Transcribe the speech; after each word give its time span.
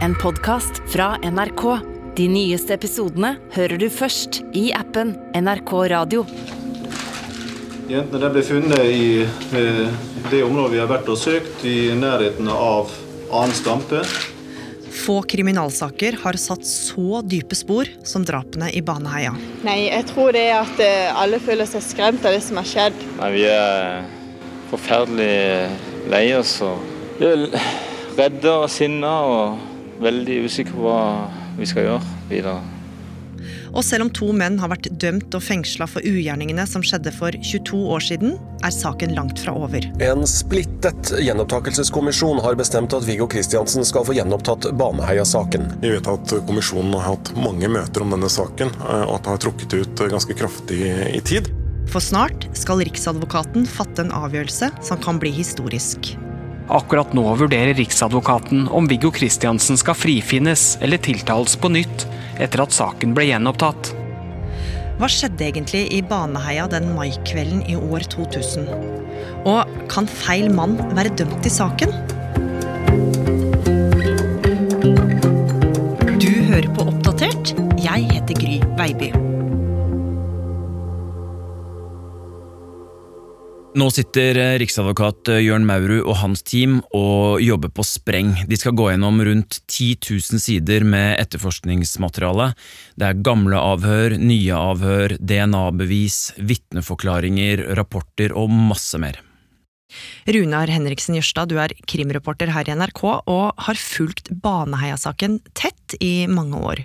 en 0.00 0.14
podkast 0.14 0.82
fra 0.92 1.16
NRK. 1.22 1.62
De 2.16 2.26
nyeste 2.30 2.74
episodene 2.74 3.34
hører 3.54 3.78
du 3.80 3.88
først 3.92 4.40
i 4.56 4.68
appen 4.74 5.14
NRK 5.34 5.72
Radio. 5.92 6.24
Jentene 7.90 8.30
ble 8.32 8.42
funnet 8.46 8.84
i 8.88 9.08
eh, 9.24 9.80
det 10.30 10.40
området 10.46 10.72
vi 10.72 10.80
har 10.80 10.88
vært 10.90 11.10
og 11.12 11.18
søkt, 11.20 11.64
i 11.68 11.92
nærheten 11.98 12.48
av 12.48 12.92
annen 13.28 13.54
stampe. 13.56 14.00
Få 14.94 15.18
kriminalsaker 15.28 16.16
har 16.22 16.38
satt 16.40 16.64
så 16.64 17.20
dype 17.26 17.58
spor 17.58 17.90
som 18.06 18.24
drapene 18.24 18.70
i 18.72 18.80
Baneheia. 18.80 19.34
Nei, 19.66 19.90
jeg 19.90 20.08
tror 20.14 20.32
det 20.36 20.46
er 20.48 20.62
at 20.62 20.80
eh, 20.80 21.12
alle 21.12 21.42
føler 21.42 21.68
seg 21.68 21.84
skremt 21.84 22.24
av 22.24 22.36
det 22.36 22.40
som 22.46 22.62
har 22.62 22.70
skjedd. 22.70 23.04
Nei, 23.20 23.30
vi 23.36 23.44
er 23.52 24.08
forferdelig 24.72 26.08
lei 26.14 26.26
oss. 26.38 26.56
og 26.64 26.80
Vi 27.18 27.28
er 27.28 27.46
redde 28.14 28.58
og 28.62 28.68
sinna 28.70 29.14
og 29.28 29.73
veldig 30.02 30.44
usikker 30.48 30.76
på 30.76 30.86
hva 30.86 31.02
vi 31.58 31.68
skal 31.68 31.88
gjøre 31.88 32.16
videre. 32.30 32.62
Og 33.74 33.82
selv 33.82 34.06
om 34.06 34.10
to 34.14 34.28
menn 34.36 34.56
har 34.62 34.70
vært 34.70 34.86
dømt 35.02 35.34
og 35.34 35.42
fengsla 35.42 35.88
for 35.90 36.04
ugjerningene 36.06 36.64
som 36.70 36.84
skjedde 36.86 37.10
for 37.14 37.34
22 37.34 37.80
år 37.96 38.04
siden, 38.06 38.36
er 38.64 38.74
saken 38.74 39.14
langt 39.16 39.42
fra 39.42 39.54
over. 39.58 39.86
En 40.04 40.22
splittet 40.30 41.10
gjenopptakelseskommisjon 41.18 42.40
har 42.44 42.58
bestemt 42.58 42.94
at 42.96 43.06
Viggo 43.08 43.26
Kristiansen 43.30 43.86
skal 43.86 44.06
få 44.06 44.14
gjenopptatt 44.16 44.70
Baneheia-saken. 44.78 45.66
Vi 45.82 45.90
vet 45.96 46.10
at 46.10 46.36
kommisjonen 46.48 46.94
har 46.96 47.16
hatt 47.16 47.34
mange 47.36 47.70
møter 47.70 48.06
om 48.06 48.14
denne 48.14 48.30
saken, 48.30 48.70
eh, 48.70 49.04
og 49.08 49.18
at 49.18 49.26
det 49.26 49.34
har 49.34 49.44
trukket 49.48 49.78
ut 49.80 50.06
ganske 50.14 50.38
kraftig 50.38 50.80
i 51.10 51.22
tid. 51.26 51.50
For 51.90 52.00
snart 52.00 52.46
skal 52.56 52.80
Riksadvokaten 52.86 53.66
fatte 53.68 54.06
en 54.06 54.14
avgjørelse 54.14 54.70
som 54.86 55.02
kan 55.02 55.18
bli 55.20 55.34
historisk. 55.34 56.14
Akkurat 56.68 57.12
nå 57.12 57.24
vurderer 57.36 57.74
Riksadvokaten 57.76 58.68
om 58.72 58.86
Viggo 58.88 59.10
Kristiansen 59.12 59.76
skal 59.76 59.96
frifinnes 59.98 60.78
eller 60.80 61.00
tiltales 61.02 61.58
på 61.60 61.68
nytt 61.68 62.06
etter 62.40 62.62
at 62.64 62.72
saken 62.72 63.12
ble 63.16 63.28
gjenopptatt. 63.28 63.92
Hva 64.96 65.10
skjedde 65.10 65.44
egentlig 65.44 65.82
i 65.92 66.00
Baneheia 66.06 66.64
den 66.70 66.92
maikvelden 66.96 67.64
i 67.68 67.76
år 67.76 68.06
2000? 68.14 68.70
Og 69.44 69.74
kan 69.92 70.08
feil 70.08 70.48
mann 70.54 70.78
være 70.96 71.12
dømt 71.18 71.44
i 71.44 71.52
saken? 71.52 71.92
Du 76.16 76.32
hører 76.48 76.70
på 76.72 76.88
Oppdatert. 76.88 77.56
Jeg 77.84 78.08
heter 78.14 78.40
Gry 78.40 78.58
Baby. 78.78 79.23
Nå 83.74 83.88
sitter 83.90 84.38
eh, 84.38 84.52
riksadvokat 84.62 85.32
eh, 85.34 85.40
Jørn 85.42 85.64
Maurud 85.66 86.04
og 86.04 86.20
hans 86.20 86.44
team 86.46 86.76
og 86.94 87.40
jobber 87.42 87.72
på 87.74 87.82
spreng. 87.82 88.28
De 88.46 88.54
skal 88.54 88.76
gå 88.78 88.84
gjennom 88.92 89.18
rundt 89.26 89.56
10 89.66 89.88
000 89.98 90.42
sider 90.44 90.84
med 90.86 91.16
etterforskningsmateriale. 91.18 92.52
Det 92.94 93.08
er 93.08 93.24
gamle 93.26 93.58
avhør, 93.58 94.14
nye 94.20 94.54
avhør, 94.54 95.16
DNA-bevis, 95.18 96.18
vitneforklaringer, 96.38 97.64
rapporter 97.74 98.36
og 98.38 98.54
masse 98.54 99.00
mer. 99.02 99.18
Runar 100.30 100.70
Henriksen 100.70 101.18
Jørstad, 101.18 101.50
du 101.50 101.58
er 101.58 101.74
krimreporter 101.90 102.52
her 102.54 102.70
i 102.70 102.76
NRK 102.78 103.02
og 103.10 103.66
har 103.66 103.80
fulgt 103.80 104.30
Baneheia-saken 104.44 105.40
tett 105.50 105.98
i 105.98 106.28
mange 106.30 106.62
år. 106.62 106.84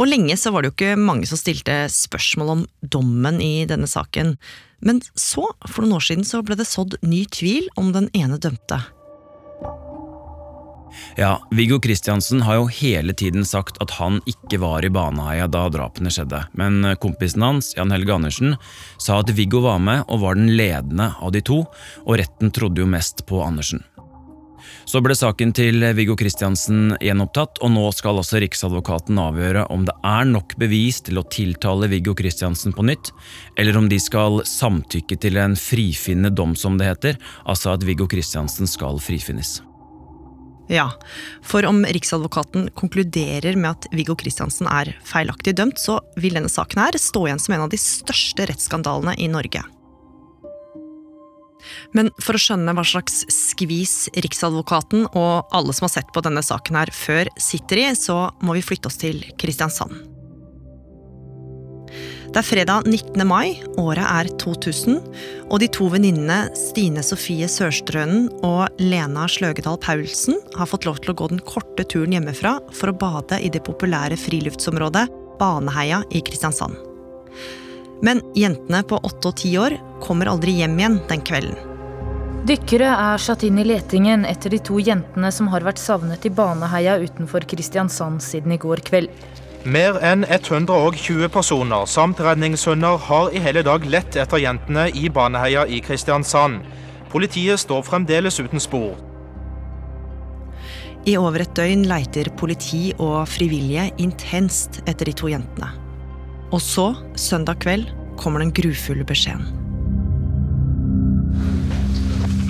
Og 0.00 0.08
lenge 0.08 0.38
så 0.40 0.54
var 0.54 0.64
det 0.64 0.70
jo 0.70 0.76
ikke 0.78 1.04
mange 1.04 1.28
som 1.28 1.36
stilte 1.36 1.82
spørsmål 1.92 2.54
om 2.54 2.64
dommen 2.80 3.42
i 3.44 3.66
denne 3.68 3.90
saken. 3.90 4.38
Men 4.80 5.00
så, 5.14 5.48
for 5.66 5.84
noen 5.84 5.98
år 5.98 6.06
siden, 6.06 6.26
så 6.26 6.42
ble 6.46 6.58
det 6.58 6.68
sådd 6.68 6.98
ny 7.02 7.24
tvil 7.34 7.66
om 7.80 7.90
den 7.96 8.08
ene 8.16 8.38
dømte. 8.38 8.80
Ja, 11.18 11.42
Viggo 11.50 11.80
Kristiansen 11.80 12.42
har 12.46 12.58
jo 12.58 12.68
hele 12.72 13.12
tiden 13.12 13.44
sagt 13.44 13.76
at 13.82 13.90
han 13.98 14.20
ikke 14.30 14.60
var 14.62 14.86
i 14.86 14.90
Baneheia 14.92 15.48
da 15.50 15.66
drapene 15.72 16.12
skjedde, 16.14 16.44
men 16.58 16.80
kompisen 17.02 17.44
hans, 17.44 17.74
Jan 17.76 17.92
Helge 17.92 18.14
Andersen, 18.14 18.56
sa 19.02 19.20
at 19.20 19.34
Viggo 19.36 19.60
var 19.66 19.82
med 19.82 20.06
og 20.08 20.22
var 20.24 20.38
den 20.38 20.54
ledende 20.56 21.10
av 21.20 21.34
de 21.34 21.44
to, 21.44 21.64
og 22.06 22.18
retten 22.22 22.54
trodde 22.54 22.82
jo 22.82 22.88
mest 22.88 23.26
på 23.28 23.42
Andersen. 23.44 23.84
Så 24.88 25.02
ble 25.04 25.16
saken 25.18 25.52
til 25.56 25.84
Viggo 25.98 26.16
Kristiansen 26.18 26.96
gjenopptatt, 27.02 27.60
og 27.64 27.72
nå 27.74 27.84
skal 27.96 28.20
også 28.20 28.42
Riksadvokaten 28.42 29.20
avgjøre 29.20 29.66
om 29.74 29.86
det 29.88 29.94
er 30.06 30.28
nok 30.28 30.56
bevis 30.60 31.00
til 31.06 31.20
å 31.20 31.26
tiltale 31.28 31.90
Viggo 31.92 32.16
Kristiansen 32.18 32.74
på 32.76 32.86
nytt, 32.88 33.12
eller 33.58 33.78
om 33.78 33.88
de 33.90 34.00
skal 34.02 34.42
samtykke 34.48 35.18
til 35.20 35.40
en 35.40 35.56
frifinnende 35.58 36.34
dom, 36.34 36.56
som 36.58 36.78
det 36.80 36.90
heter, 36.90 37.22
altså 37.46 37.74
at 37.76 37.86
Viggo 37.86 38.08
Kristiansen 38.10 38.70
skal 38.70 39.00
frifinnes. 39.02 39.58
Ja, 40.68 40.90
for 41.42 41.64
om 41.64 41.80
Riksadvokaten 41.88 42.68
konkluderer 42.76 43.56
med 43.56 43.70
at 43.70 43.88
Viggo 43.96 44.12
Kristiansen 44.20 44.68
er 44.68 44.92
feilaktig 45.08 45.56
dømt, 45.56 45.80
så 45.80 45.96
vil 46.20 46.36
denne 46.36 46.52
saken 46.52 46.82
her 46.84 46.98
stå 47.00 47.24
igjen 47.24 47.40
som 47.40 47.56
en 47.56 47.64
av 47.64 47.72
de 47.72 47.80
største 47.80 48.50
rettsskandalene 48.50 49.16
i 49.16 49.30
Norge. 49.32 49.64
Men 51.96 52.12
for 52.22 52.38
å 52.38 52.42
skjønne 52.42 52.74
hva 52.76 52.84
slags 52.86 53.24
skvis 53.32 54.08
Riksadvokaten 54.16 55.08
og 55.12 55.48
alle 55.54 55.74
som 55.76 55.88
har 55.88 55.96
sett 55.98 56.12
på 56.14 56.22
denne 56.24 56.44
saken 56.44 56.78
her 56.80 56.92
før, 56.94 57.30
sitter 57.40 57.82
i, 57.82 57.88
så 57.98 58.28
må 58.44 58.56
vi 58.58 58.64
flytte 58.64 58.90
oss 58.90 59.00
til 59.00 59.24
Kristiansand. 59.40 60.08
Det 62.28 62.42
er 62.42 62.44
fredag 62.44 62.84
19. 62.86 63.22
mai, 63.24 63.56
året 63.80 64.04
er 64.04 64.28
2000, 64.38 64.98
og 65.48 65.62
de 65.62 65.68
to 65.72 65.86
venninnene 65.88 66.50
Stine 66.60 67.00
Sofie 67.02 67.48
Sørstrønen 67.48 68.26
og 68.44 68.68
Lena 68.82 69.24
Sløgedal 69.32 69.78
Paulsen 69.80 70.36
har 70.58 70.68
fått 70.68 70.84
lov 70.84 71.00
til 71.00 71.14
å 71.14 71.16
gå 71.16 71.30
den 71.32 71.40
korte 71.48 71.86
turen 71.88 72.12
hjemmefra 72.12 72.58
for 72.68 72.92
å 72.92 72.98
bade 73.00 73.40
i 73.40 73.48
det 73.52 73.64
populære 73.64 74.20
friluftsområdet 74.20 75.06
Baneheia 75.40 76.02
i 76.12 76.20
Kristiansand. 76.20 76.76
Men 78.02 78.22
jentene 78.38 78.84
på 78.86 79.00
åtte 79.02 79.32
og 79.32 79.40
ti 79.40 79.56
år 79.58 79.74
kommer 80.04 80.30
aldri 80.30 80.54
hjem 80.60 80.78
igjen 80.78 81.00
den 81.10 81.24
kvelden. 81.26 81.56
Dykkere 82.48 82.88
er 82.88 83.20
satt 83.20 83.42
inn 83.44 83.58
i 83.60 83.66
letingen 83.66 84.22
etter 84.24 84.54
de 84.54 84.60
to 84.64 84.78
jentene 84.80 85.28
som 85.34 85.50
har 85.52 85.66
vært 85.66 85.80
savnet 85.82 86.22
i 86.24 86.30
Baneheia 86.32 86.94
utenfor 87.02 87.44
Kristiansand 87.50 88.22
siden 88.24 88.54
i 88.54 88.60
går 88.62 88.80
kveld. 88.86 89.10
Mer 89.68 89.98
enn 90.06 90.22
120 90.24 91.26
personer 91.34 91.84
samt 91.90 92.22
redningshunder 92.22 92.96
har 93.08 93.34
i 93.34 93.42
hele 93.42 93.64
dag 93.66 93.84
lett 93.90 94.16
etter 94.16 94.40
jentene 94.40 94.86
i 94.94 95.10
Baneheia 95.12 95.66
i 95.66 95.82
Kristiansand. 95.84 96.62
Politiet 97.12 97.60
står 97.60 97.82
fremdeles 97.84 98.38
uten 98.40 98.62
spor. 98.62 98.94
I 101.04 101.18
over 101.18 101.42
et 101.42 101.52
døgn 101.58 101.84
leiter 101.90 102.30
politi 102.38 102.94
og 102.96 103.26
frivillige 103.28 103.90
intenst 103.98 104.80
etter 104.86 105.10
de 105.10 105.16
to 105.18 105.28
jentene. 105.34 105.87
Og 106.48 106.62
så, 106.64 106.94
søndag 107.16 107.60
kveld, 107.60 107.90
kommer 108.16 108.40
den 108.40 108.52
grufulle 108.56 109.04
beskjeden. 109.04 109.44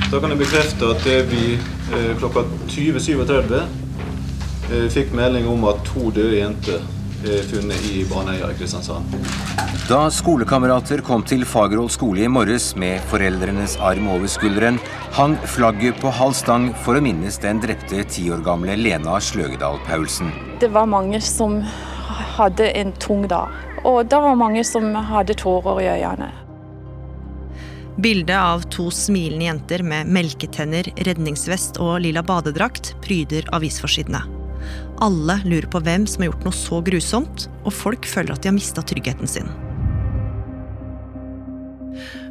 Da 0.08 0.20
kan 0.22 0.32
jeg 0.32 0.40
bekrefte 0.40 0.92
at 0.94 1.08
vi 1.28 1.56
eh, 1.58 2.12
klokka 2.20 2.46
20.37 2.70 3.58
eh, 3.58 4.86
fikk 4.94 5.10
melding 5.16 5.50
om 5.50 5.66
at 5.68 5.82
to 5.84 6.08
døde 6.14 6.38
jenter 6.38 6.80
er 7.26 7.42
funnet 7.50 7.90
i 7.90 8.06
Baneheia 8.08 8.48
i 8.54 8.56
Kristiansand. 8.56 9.18
Da 9.90 10.04
skolekamerater 10.14 11.02
kom 11.04 11.24
til 11.26 11.42
Fagerholt 11.48 11.92
skole 11.92 12.22
i 12.24 12.30
morges 12.30 12.70
med 12.78 13.02
foreldrenes 13.10 13.76
arm 13.82 14.08
over 14.14 14.30
skulderen, 14.30 14.78
hang 15.18 15.34
flagget 15.48 15.98
på 16.00 16.12
halv 16.14 16.38
stang 16.38 16.70
for 16.86 16.96
å 16.96 17.02
minnes 17.04 17.40
den 17.42 17.60
drepte 17.64 18.06
ti 18.06 18.28
år 18.30 18.44
gamle 18.46 18.78
Lena 18.78 19.18
Sløgedal 19.18 19.82
Paulsen. 19.88 20.30
Det 20.62 20.70
var 20.72 20.86
mange 20.88 21.20
som 21.24 21.58
hadde 22.38 22.70
en 22.78 22.94
tung 23.02 23.26
dag. 23.28 23.67
Og 23.84 24.04
det 24.10 24.18
var 24.22 24.38
mange 24.38 24.64
som 24.66 24.90
hadde 24.94 25.36
tårer 25.38 25.82
i 25.84 25.88
øynene. 25.98 26.30
Bildet 27.98 28.36
av 28.38 28.62
to 28.70 28.92
smilende 28.94 29.48
jenter 29.48 29.82
med 29.82 30.10
melketenner, 30.14 30.86
redningsvest 31.02 31.80
og 31.82 31.96
lilla 32.04 32.22
badedrakt 32.22 32.92
pryder 33.02 33.48
avisforsidene. 33.56 34.20
Alle 35.02 35.38
lurer 35.44 35.66
på 35.70 35.80
hvem 35.82 36.04
som 36.06 36.22
har 36.22 36.30
gjort 36.30 36.46
noe 36.46 36.54
så 36.54 36.78
grusomt, 36.86 37.48
og 37.64 37.74
folk 37.74 38.06
føler 38.06 38.34
at 38.34 38.44
de 38.44 38.52
har 38.52 38.56
mista 38.58 38.84
tryggheten 38.86 39.30
sin. 39.30 39.50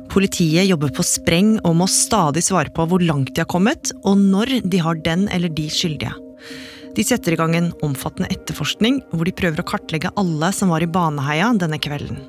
Politiet 0.08 0.70
jobber 0.70 0.94
på 0.96 1.04
spreng 1.04 1.58
og 1.68 1.76
må 1.82 1.90
stadig 1.92 2.46
svare 2.48 2.72
på 2.74 2.88
hvor 2.88 3.04
langt 3.04 3.34
de 3.36 3.44
har 3.44 3.52
kommet, 3.52 3.92
og 4.08 4.16
når 4.24 4.62
de 4.64 4.80
har 4.80 5.04
den 5.04 5.28
eller 5.36 5.52
de 5.52 5.68
skyldige. 5.72 6.16
De 6.98 7.04
setter 7.06 7.36
i 7.36 7.38
gang 7.38 7.54
en 7.54 7.70
omfattende 7.86 8.32
etterforskning 8.34 9.04
hvor 9.12 9.28
de 9.28 9.36
prøver 9.38 9.62
å 9.62 9.68
kartlegge 9.70 10.10
alle 10.18 10.50
som 10.56 10.72
var 10.74 10.82
i 10.82 10.90
Baneheia 10.90 11.52
denne 11.62 11.78
kvelden. 11.78 12.24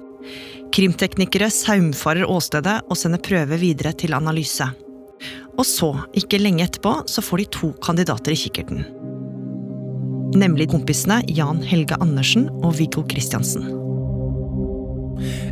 Krimteknikere 0.76 1.48
saumfarer 1.48 2.28
åstedet 2.28 2.82
og 2.84 3.00
sender 3.00 3.22
prøver 3.24 3.60
videre 3.62 3.94
til 3.96 4.12
analyse. 4.12 4.68
Og 5.56 5.64
så, 5.66 5.88
ikke 6.20 6.38
lenge 6.42 6.66
etterpå, 6.68 6.92
så 7.08 7.24
får 7.24 7.40
de 7.40 7.48
to 7.56 7.72
kandidater 7.82 8.36
i 8.36 8.38
kikkerten. 8.44 8.84
Nemlig 10.36 10.68
kompisene 10.70 11.22
Jan 11.32 11.64
Helge 11.64 11.96
Andersen 12.04 12.50
og 12.60 12.76
Viggo 12.78 13.06
Kristiansen. 13.08 13.87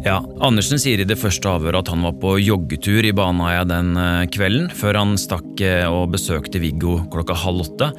Ja, 0.04 0.20
Andersen 0.40 0.78
sier 0.78 1.00
i 1.02 1.06
det 1.08 1.18
første 1.18 1.50
avhøret 1.50 1.80
at 1.80 1.90
han 1.90 2.04
var 2.06 2.14
på 2.22 2.36
joggetur 2.38 3.06
i 3.06 3.12
Baneheia 3.16 3.64
den 3.66 3.96
eh, 3.98 4.28
kvelden, 4.30 4.68
før 4.70 5.00
han 5.00 5.16
stakk 5.18 5.62
eh, 5.64 5.82
og 5.90 6.12
besøkte 6.14 6.60
Viggo 6.62 7.00
klokka 7.12 7.34
halv 7.42 7.64
åtte. 7.64 7.90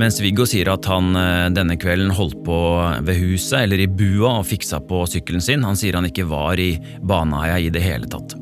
Mens 0.00 0.20
Viggo 0.20 0.46
sier 0.48 0.68
at 0.74 0.88
han 0.90 1.16
eh, 1.16 1.48
denne 1.56 1.78
kvelden 1.80 2.12
holdt 2.14 2.42
på 2.44 2.58
ved 3.06 3.20
huset 3.22 3.62
eller 3.62 3.80
i 3.80 3.88
bua 3.88 4.38
og 4.42 4.48
fiksa 4.50 4.82
på 4.84 5.04
sykkelen 5.14 5.44
sin. 5.44 5.64
Han 5.64 5.78
sier 5.80 5.96
han 5.96 6.10
ikke 6.10 6.28
var 6.28 6.60
i 6.60 6.74
Baneheia 7.00 7.58
i 7.62 7.72
det 7.72 7.84
hele 7.84 8.10
tatt. 8.10 8.36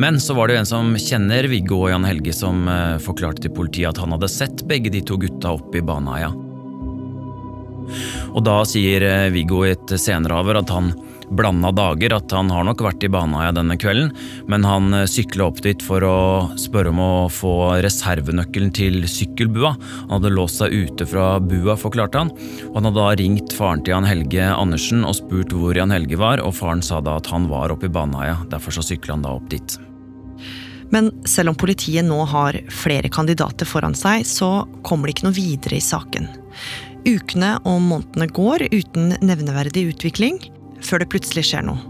Men 0.00 0.18
så 0.20 0.34
var 0.34 0.48
det 0.48 0.56
jo 0.56 0.62
en 0.62 0.72
som 0.72 0.96
kjenner 0.98 1.46
Viggo 1.52 1.84
og 1.84 1.92
Jan 1.92 2.08
Helge 2.08 2.32
som 2.34 2.64
forklarte 3.04 3.44
til 3.44 3.52
politiet 3.54 3.92
at 3.92 4.00
han 4.02 4.10
hadde 4.16 4.30
sett 4.32 4.64
begge 4.68 4.90
de 4.90 5.04
to 5.06 5.20
gutta 5.20 5.52
opp 5.54 5.76
i 5.76 5.84
Baneheia. 5.84 6.32
Og 8.32 8.42
da 8.46 8.62
sier 8.66 9.04
Viggo 9.34 9.62
i 9.66 9.74
et 9.76 9.94
senere 10.00 10.40
avhør 10.40 10.62
at 10.64 10.72
han 10.72 10.90
blanda 11.36 11.72
dager 11.74 12.14
at 12.16 12.32
han 12.34 12.50
har 12.52 12.66
nok 12.66 12.82
vært 12.84 13.04
i 13.06 13.10
Baneheia 13.12 13.52
denne 13.56 13.76
kvelden, 13.80 14.12
men 14.50 14.66
han 14.66 14.92
eh, 14.96 15.08
sykla 15.10 15.48
opp 15.48 15.62
dit 15.64 15.82
for 15.84 16.04
å 16.06 16.16
spørre 16.60 16.92
om 16.92 17.00
å 17.02 17.12
få 17.32 17.54
reservenøkkelen 17.84 18.72
til 18.76 19.02
sykkelbua. 19.10 19.74
Han 19.76 20.16
hadde 20.16 20.34
låst 20.34 20.62
seg 20.62 20.74
ute 20.74 21.08
fra 21.08 21.36
bua, 21.40 21.76
forklarte 21.80 22.24
han, 22.24 22.32
og 22.70 22.78
han 22.78 22.90
hadde 22.90 23.00
da 23.00 23.14
ringt 23.22 23.56
faren 23.56 23.84
til 23.84 23.96
Jan 23.96 24.08
Helge 24.08 24.50
Andersen 24.52 25.06
og 25.08 25.16
spurt 25.18 25.54
hvor 25.56 25.76
Jan 25.78 25.94
Helge 25.94 26.20
var, 26.20 26.42
og 26.44 26.56
faren 26.58 26.84
sa 26.84 27.00
da 27.04 27.18
at 27.20 27.30
han 27.32 27.48
var 27.50 27.74
oppe 27.74 27.88
i 27.88 27.92
Baneheia, 27.92 28.38
derfor 28.52 28.76
så 28.76 28.84
sykla 28.86 29.16
han 29.16 29.26
da 29.26 29.34
opp 29.38 29.48
dit. 29.52 29.78
Men 30.92 31.08
selv 31.24 31.54
om 31.54 31.56
politiet 31.56 32.04
nå 32.04 32.18
har 32.28 32.58
flere 32.68 33.08
kandidater 33.12 33.68
foran 33.68 33.96
seg, 33.96 34.26
så 34.28 34.66
kommer 34.84 35.08
det 35.08 35.16
ikke 35.16 35.30
noe 35.30 35.38
videre 35.38 35.78
i 35.78 35.84
saken. 35.84 36.28
Ukene 37.08 37.54
og 37.66 37.80
månedene 37.82 38.28
går 38.30 38.66
uten 38.70 39.14
nevneverdig 39.24 39.88
utvikling 39.94 40.36
før 40.86 41.02
det 41.02 41.10
plutselig 41.12 41.46
skjer 41.50 41.66
noe. 41.66 41.80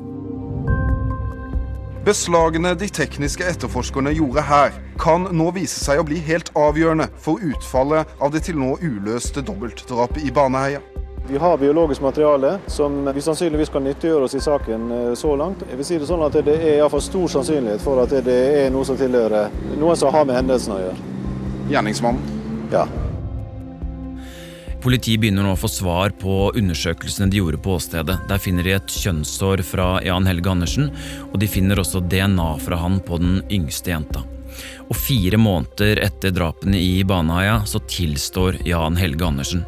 Beslagene 2.02 2.72
de 2.74 2.88
tekniske 2.90 3.46
etterforskerne 3.46 4.10
gjorde 4.16 4.42
her, 4.42 4.72
kan 4.98 5.28
nå 5.30 5.52
vise 5.54 5.78
seg 5.78 6.00
å 6.00 6.06
bli 6.06 6.18
helt 6.26 6.50
avgjørende 6.58 7.06
for 7.22 7.38
utfallet 7.46 8.10
av 8.18 8.32
det 8.34 8.42
til 8.48 8.58
nå 8.58 8.74
uløste 8.82 9.44
dobbeltdrapet 9.46 10.26
i 10.26 10.32
Baneheia. 10.34 10.80
Vi 11.28 11.38
har 11.38 11.58
biologisk 11.58 12.02
materiale 12.02 12.56
som 12.66 13.04
vi 13.14 13.22
sannsynligvis 13.22 13.70
kan 13.70 13.84
nyttiggjøre 13.86 14.26
oss 14.26 14.34
i 14.34 14.42
saken 14.42 14.90
eh, 14.90 15.14
så 15.14 15.36
langt. 15.38 15.62
Jeg 15.70 15.78
vil 15.78 15.86
si 15.86 16.00
Det 16.02 16.08
sånn 16.10 16.26
at 16.26 16.34
det 16.34 16.56
er 16.56 16.80
iallfall 16.80 17.04
stor 17.06 17.30
sannsynlighet 17.36 17.84
for 17.84 18.02
at 18.02 18.10
det 18.26 18.40
er 18.64 18.74
noe 18.74 18.82
som 18.88 18.98
tilhører 18.98 19.54
noen 19.78 19.96
som 19.96 20.10
har 20.10 20.26
med 20.26 20.40
hendelsen 20.40 20.74
å 20.74 20.82
gjøre. 20.82 21.08
Gjerningsmannen? 21.70 22.42
Ja. 22.74 22.88
Politiet 24.82 25.20
begynner 25.22 25.46
nå 25.46 25.52
å 25.54 25.58
få 25.58 25.68
svar 25.70 26.10
på 26.18 26.50
undersøkelsene 26.58 27.30
de 27.30 27.38
gjorde 27.38 27.60
på 27.62 27.76
åstedet. 27.76 28.16
Der 28.26 28.40
finner 28.42 28.66
de 28.66 28.72
et 28.74 28.94
kjønnshår 29.04 29.62
fra 29.66 29.86
Jan 30.02 30.26
Helge 30.26 30.50
Andersen, 30.50 30.88
og 31.28 31.36
de 31.38 31.46
finner 31.50 31.78
også 31.78 32.02
DNA 32.02 32.48
fra 32.64 32.80
han 32.82 32.98
på 33.06 33.20
den 33.22 33.36
yngste 33.46 33.94
jenta. 33.94 34.24
Og 34.88 34.98
fire 34.98 35.38
måneder 35.38 36.02
etter 36.02 36.34
drapene 36.34 36.80
i 36.82 37.04
Baneheia 37.06 37.60
så 37.68 37.78
tilstår 37.86 38.58
Jan 38.66 38.98
Helge 38.98 39.28
Andersen. 39.28 39.62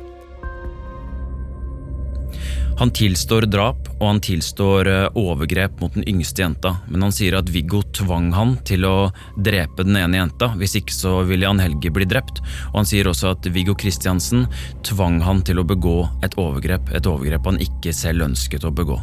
Han 2.79 2.91
tilstår 2.91 3.43
drap, 3.43 3.89
og 4.01 4.07
han 4.07 4.21
tilstår 4.21 4.89
eh, 4.91 5.05
overgrep 5.15 5.81
mot 5.81 5.95
den 5.95 6.07
yngste 6.11 6.43
jenta, 6.43 6.77
men 6.91 7.07
han 7.07 7.15
sier 7.15 7.37
at 7.39 7.51
Viggo 7.55 7.85
tvang 7.95 8.33
han 8.35 8.57
til 8.67 8.87
å 8.89 9.13
drepe 9.39 9.87
den 9.87 10.01
ene 10.01 10.19
jenta, 10.19 10.51
hvis 10.59 10.75
ikke 10.81 10.97
så 10.97 11.13
ville 11.29 11.47
Jan 11.47 11.63
Helge 11.63 11.93
bli 11.95 12.09
drept, 12.11 12.43
og 12.73 12.81
han 12.81 12.91
sier 12.91 13.07
også 13.07 13.31
at 13.37 13.47
Viggo 13.55 13.77
Kristiansen 13.79 14.49
tvang 14.83 15.21
han 15.23 15.45
til 15.47 15.63
å 15.63 15.67
begå 15.71 16.01
et 16.27 16.35
overgrep, 16.35 16.91
et 16.99 17.07
overgrep 17.07 17.47
han 17.47 17.63
ikke 17.63 17.95
selv 17.95 18.27
ønsket 18.27 18.67
å 18.67 18.75
begå. 18.75 18.99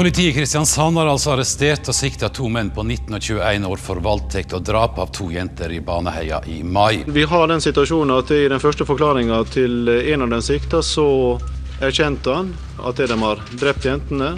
Politiet 0.00 0.30
i 0.30 0.38
Kristiansand 0.38 0.96
har 0.96 1.10
altså 1.10 1.34
arrestert 1.34 1.88
og 1.90 1.96
sikta 1.98 2.30
to 2.32 2.48
menn 2.48 2.70
på 2.72 2.80
19 2.86 3.12
og 3.12 3.20
21 3.20 3.68
år 3.68 3.80
for 3.84 4.00
voldtekt 4.00 4.54
og 4.56 4.64
drap 4.64 4.96
av 5.02 5.10
to 5.12 5.28
jenter 5.34 5.74
i 5.74 5.82
Baneheia 5.84 6.40
i 6.48 6.62
mai. 6.64 7.02
Vi 7.04 7.28
har 7.28 7.50
den 7.50 7.60
situasjonen 7.60 8.16
at 8.16 8.30
i 8.32 8.46
den 8.48 8.62
første 8.62 8.88
forklaringa 8.88 9.42
til 9.52 9.90
en 9.90 10.24
av 10.24 10.30
den 10.32 10.46
sikta, 10.46 10.80
så 10.80 11.10
erkjente 11.80 12.32
han 12.34 12.50
at 12.84 13.00
de 13.00 13.16
har 13.22 13.40
drept 13.60 13.86
jentene. 13.88 14.34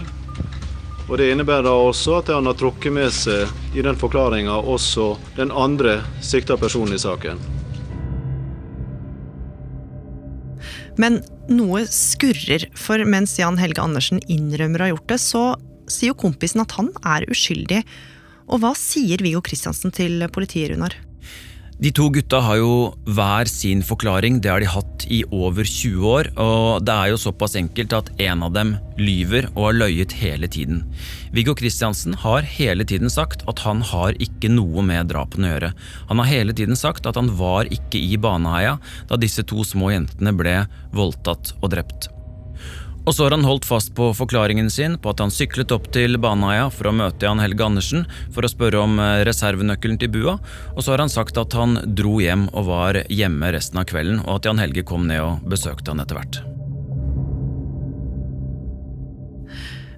Og 1.11 1.19
Det 1.19 1.33
innebærer 1.33 1.69
også 1.69 2.21
at 2.21 2.31
han 2.33 2.47
har 2.47 2.57
trukket 2.57 2.95
med 2.95 3.11
seg 3.13 3.51
i 3.77 3.83
den 3.85 3.99
forklaringa 3.99 4.55
også 4.55 5.17
den 5.37 5.51
andre 5.51 6.01
sikta 6.25 6.57
personen 6.57 6.95
i 6.95 7.03
saken. 7.03 7.43
Men 11.01 11.23
noe 11.51 11.85
skurrer, 11.89 12.69
for 12.77 13.03
mens 13.09 13.35
Jan 13.41 13.59
Helge 13.61 13.83
Andersen 13.83 14.21
innrømmer 14.31 14.83
å 14.83 14.87
ha 14.87 14.93
gjort 14.93 15.09
det, 15.11 15.21
så 15.21 15.45
sier 15.91 16.13
jo 16.13 16.21
kompisen 16.23 16.63
at 16.63 16.75
han 16.79 16.93
er 17.03 17.27
uskyldig. 17.33 17.81
Og 18.53 18.63
hva 18.63 18.75
sier 18.79 19.23
Viggo 19.25 19.41
Kristiansen 19.45 19.95
til 19.95 20.21
politiet, 20.33 20.73
Runar? 20.73 20.95
De 21.83 21.91
to 21.91 22.05
gutta 22.15 22.39
har 22.45 22.61
jo 22.61 22.75
hver 23.11 23.49
sin 23.51 23.81
forklaring, 23.83 24.37
det 24.39 24.51
har 24.53 24.63
de 24.63 24.69
hatt 24.71 25.03
i 25.11 25.25
over 25.35 25.67
20 25.67 26.05
år. 26.07 26.29
Og 26.39 26.85
det 26.87 26.95
er 26.95 27.11
jo 27.11 27.19
såpass 27.19 27.57
enkelt 27.59 27.97
at 27.97 28.13
en 28.23 28.45
av 28.47 28.53
dem 28.55 28.71
lyver 29.01 29.49
og 29.57 29.65
har 29.65 29.79
løyet 29.81 30.15
hele 30.21 30.47
tiden. 30.47 30.85
Viggo 31.35 31.57
Kristiansen 31.59 32.15
har 32.23 32.47
hele 32.47 32.87
tiden 32.87 33.11
sagt 33.11 33.43
at 33.51 33.65
han 33.67 33.83
har 33.91 34.15
ikke 34.23 34.53
noe 34.55 34.87
med 34.87 35.11
drapene 35.11 35.51
å 35.51 35.55
gjøre. 35.57 35.75
Han 36.13 36.23
har 36.23 36.31
hele 36.31 36.55
tiden 36.55 36.79
sagt 36.79 37.11
at 37.11 37.19
han 37.19 37.35
var 37.35 37.67
ikke 37.67 37.99
i 37.99 38.15
Baneheia 38.15 38.77
da 39.11 39.19
disse 39.19 39.43
to 39.43 39.67
små 39.67 39.91
jentene 39.91 40.37
ble 40.39 40.61
voldtatt 40.95 41.57
og 41.59 41.73
drept. 41.75 42.12
Og 43.03 43.15
så 43.15 43.25
har 43.25 43.35
han 43.35 43.47
holdt 43.47 43.67
fast 43.67 43.91
på 43.99 44.13
forklaringen 44.15 44.69
sin 44.71 44.95
på 45.03 45.11
at 45.11 45.21
han 45.23 45.33
syklet 45.35 45.73
opp 45.75 45.89
til 45.95 46.21
Baneheia 46.23 46.69
for 46.71 46.87
å 46.87 46.95
møte 46.95 47.27
Jan 47.27 47.43
Helge 47.43 47.67
Andersen 47.67 48.07
for 48.35 48.47
å 48.47 48.51
spørre 48.51 48.85
om 48.85 48.95
eh, 49.03 49.25
reservenøkkelen 49.27 49.99
til 49.99 50.13
bua, 50.15 50.37
og 50.77 50.81
så 50.85 50.95
har 50.95 51.03
han 51.03 51.11
sagt 51.11 51.41
at 51.41 51.57
han 51.59 51.81
dro 51.99 52.21
hjem 52.23 52.47
og 52.53 52.69
var 52.71 53.03
hjemme 53.11 53.51
resten 53.55 53.83
av 53.83 53.89
kvelden, 53.91 54.23
og 54.23 54.39
at 54.39 54.47
Jan 54.47 54.63
Helge 54.63 54.87
kom 54.87 55.09
ned 55.11 55.23
og 55.25 55.43
besøkte 55.51 55.91
han 55.91 56.05
etter 56.05 56.21
hvert. 56.21 56.43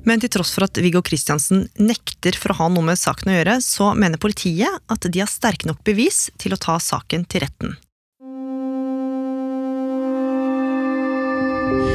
Men 0.05 0.21
til 0.21 0.33
tross 0.33 0.53
for 0.53 0.67
at 0.67 0.81
Viggo 0.85 1.01
Kristiansen 1.05 1.65
nekter 1.81 2.37
for 2.37 2.53
å 2.53 2.59
ha 2.59 2.73
noe 2.73 2.85
med 2.89 3.01
saken 3.01 3.33
å 3.33 3.39
gjøre, 3.39 3.61
så 3.65 3.93
mener 3.97 4.21
politiet 4.21 4.81
at 4.93 5.09
de 5.09 5.21
har 5.21 5.33
sterke 5.33 5.69
nok 5.69 5.81
bevis 5.85 6.27
til 6.41 6.57
å 6.57 6.61
ta 6.61 6.77
saken 6.81 7.25
til 7.29 7.45
retten. 7.45 7.77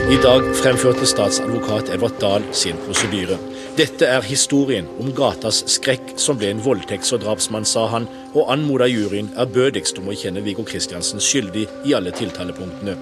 I 0.10 0.18
dag 0.24 0.46
fremførte 0.58 1.06
statsadvokat 1.06 1.92
Edvard 1.94 2.16
Dahl 2.22 2.46
sin 2.58 2.78
prosedyre. 2.82 3.36
Dette 3.78 4.08
er 4.10 4.26
historien 4.26 4.88
om 5.00 5.12
gatas 5.16 5.62
skrekk 5.70 6.16
som 6.18 6.40
ble 6.40 6.50
en 6.50 6.64
voldtekts- 6.66 7.14
og 7.14 7.22
drapsmann, 7.22 7.68
sa 7.68 7.86
han, 7.92 8.08
og 8.34 8.50
anmoda 8.50 8.88
juryen 8.90 9.30
ærbødigst 9.38 10.02
om 10.02 10.10
å 10.10 10.16
kjenne 10.18 10.42
Viggo 10.46 10.66
Kristiansen 10.66 11.22
skyldig 11.22 11.68
i 11.86 11.94
alle 11.94 12.14
tiltalepunktene. 12.16 12.98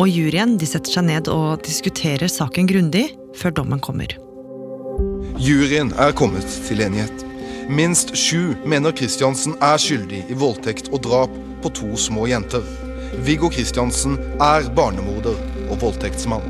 Og 0.00 0.08
juryen 0.08 0.56
de 0.56 0.66
setter 0.66 0.96
seg 0.96 1.04
ned 1.10 1.28
og 1.28 1.60
diskuterer 1.66 2.32
saken 2.32 2.70
grundig 2.70 3.10
før 3.36 3.52
dommen 3.60 3.82
kommer. 3.84 4.16
Juryen 5.36 5.92
er 6.00 6.16
kommet 6.16 6.48
til 6.68 6.80
enighet. 6.80 7.26
Minst 7.68 8.16
sju 8.16 8.54
mener 8.64 8.96
Kristiansen 8.96 9.58
er 9.60 9.76
skyldig 9.78 10.24
i 10.32 10.38
voldtekt 10.40 10.88
og 10.90 11.04
drap 11.04 11.36
på 11.62 11.70
to 11.76 11.92
små 12.00 12.24
jenter. 12.32 12.64
Viggo 13.20 13.50
Kristiansen 13.52 14.14
er 14.40 14.68
barnemorder 14.72 15.36
og 15.68 15.76
voldtektsmann. 15.82 16.46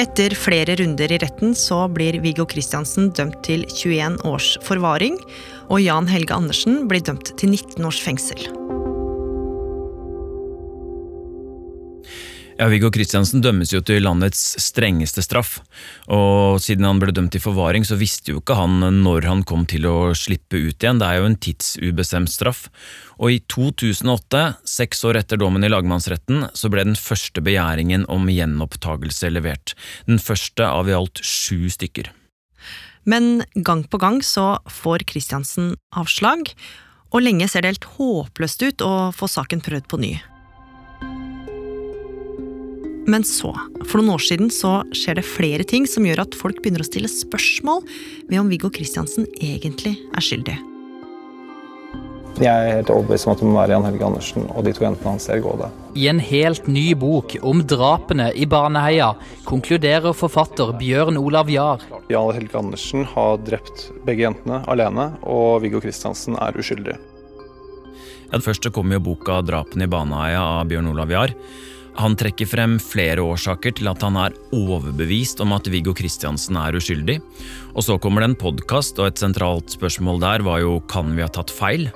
Etter 0.00 0.32
flere 0.32 0.72
runder 0.80 1.12
i 1.12 1.18
retten 1.20 1.52
så 1.58 1.84
blir 1.92 2.16
Viggo 2.24 2.46
Kristiansen 2.48 3.10
dømt 3.12 3.42
til 3.44 3.66
21 3.68 4.24
års 4.24 4.54
forvaring, 4.64 5.20
og 5.68 5.84
Jan 5.84 6.08
Helge 6.08 6.32
Andersen 6.34 6.86
blir 6.88 7.04
dømt 7.04 7.34
til 7.36 7.52
19 7.52 7.84
års 7.84 8.00
fengsel. 8.00 8.61
Ja, 12.62 12.68
Viggo 12.70 12.92
Kristiansen 12.94 13.40
dømmes 13.42 13.72
jo 13.72 13.80
til 13.82 14.04
landets 14.04 14.38
strengeste 14.62 15.18
straff. 15.24 15.56
Og 16.14 16.60
siden 16.62 16.86
han 16.86 17.00
ble 17.02 17.10
dømt 17.10 17.32
til 17.34 17.42
forvaring, 17.42 17.82
så 17.82 17.96
visste 17.98 18.30
jo 18.30 18.38
ikke 18.38 18.54
han 18.54 18.76
når 19.02 19.26
han 19.26 19.42
kom 19.42 19.64
til 19.66 19.88
å 19.90 20.12
slippe 20.14 20.60
ut 20.68 20.78
igjen. 20.78 21.00
Det 21.02 21.08
er 21.08 21.18
jo 21.18 21.26
en 21.26 21.36
tidsubestemt 21.42 22.30
straff. 22.30 22.68
Og 23.18 23.34
i 23.34 23.40
2008, 23.50 24.44
seks 24.76 25.02
år 25.10 25.18
etter 25.24 25.42
dommen 25.42 25.66
i 25.66 25.72
lagmannsretten, 25.74 26.52
så 26.54 26.70
ble 26.70 26.86
den 26.86 26.94
første 26.94 27.42
begjæringen 27.42 28.06
om 28.06 28.30
gjenopptagelse 28.30 29.34
levert. 29.34 29.74
Den 30.06 30.22
første 30.22 30.70
av 30.70 30.86
i 30.86 30.94
alt 31.02 31.18
sju 31.18 31.66
stykker. 31.66 32.14
Men 33.02 33.42
gang 33.58 33.88
på 33.90 33.98
gang 33.98 34.22
så 34.22 34.52
får 34.70 35.08
Kristiansen 35.10 35.74
avslag, 35.98 36.54
og 37.10 37.26
lenge 37.26 37.50
ser 37.50 37.66
det 37.66 37.74
helt 37.74 37.94
håpløst 37.98 38.68
ut 38.68 38.86
å 38.86 39.08
få 39.18 39.26
saken 39.26 39.66
prøvd 39.66 39.90
på 39.90 40.06
ny. 40.06 40.20
Men 43.12 43.24
så, 43.28 43.52
for 43.84 44.00
noen 44.00 44.14
år 44.14 44.22
siden, 44.24 44.48
så 44.48 44.80
skjer 44.96 45.18
det 45.18 45.28
flere 45.28 45.66
ting 45.68 45.84
som 45.90 46.06
gjør 46.08 46.24
at 46.24 46.36
folk 46.38 46.62
begynner 46.62 46.80
å 46.80 46.88
stille 46.88 47.10
spørsmål 47.12 47.82
ved 48.30 48.38
om 48.40 48.48
Viggo 48.48 48.70
Kristiansen 48.72 49.26
egentlig 49.36 49.98
er 50.16 50.24
skyldig. 50.24 50.54
Jeg 52.40 52.48
er 52.48 52.78
helt 52.78 52.90
overbevist 52.90 53.28
om 53.28 53.34
at 53.34 53.42
det 53.42 53.46
må 53.46 53.58
være 53.58 53.74
Jan 53.74 53.84
Helge 53.84 54.06
Andersen 54.06 54.46
og 54.48 54.64
de 54.64 54.72
to 54.72 54.86
jentene 54.86 55.10
han 55.12 55.20
ser 55.20 55.42
gå 55.44 55.52
det. 55.60 55.68
I 56.00 56.06
en 56.08 56.22
helt 56.24 56.70
ny 56.72 56.86
bok 56.96 57.34
om 57.44 57.60
drapene 57.68 58.30
i 58.32 58.46
Baneheia 58.48 59.10
konkluderer 59.44 60.16
forfatter 60.16 60.72
Bjørn 60.80 61.20
Olav 61.20 61.52
Jahr. 61.52 61.84
Jan 62.08 62.32
Helge 62.32 62.56
Andersen 62.58 63.04
har 63.12 63.36
drept 63.44 63.90
begge 64.06 64.24
jentene 64.24 64.62
alene, 64.72 65.10
og 65.28 65.60
Viggo 65.66 65.82
Kristiansen 65.84 66.40
er 66.40 66.56
uskyldig. 66.56 66.96
Ja, 68.32 68.40
Først 68.40 68.64
så 68.64 68.72
kommer 68.72 68.96
jo 68.96 69.12
boka 69.12 69.42
'Drapene 69.44 69.84
i 69.84 69.92
Baneheia' 69.92 70.40
av 70.62 70.72
Bjørn 70.72 70.88
Olav 70.94 71.12
Jahr. 71.12 71.36
Han 71.98 72.14
trekker 72.16 72.48
frem 72.48 72.78
flere 72.80 73.20
årsaker 73.20 73.74
til 73.76 73.90
at 73.90 74.00
han 74.04 74.16
er 74.16 74.36
overbevist 74.56 75.42
om 75.44 75.52
at 75.52 75.68
Viggo 75.68 75.92
Kristiansen 75.96 76.56
er 76.56 76.78
uskyldig. 76.78 77.18
Og 77.76 77.84
så 77.84 77.98
kommer 78.00 78.24
det 78.24 78.30
en 78.30 78.38
podkast, 78.40 78.96
og 78.98 79.10
et 79.10 79.20
sentralt 79.20 79.74
spørsmål 79.76 80.22
der 80.22 80.44
var 80.46 80.62
jo 80.64 80.78
kan 80.88 81.12
vi 81.16 81.24
ha 81.24 81.28
tatt 81.32 81.52
feil? 81.52 81.90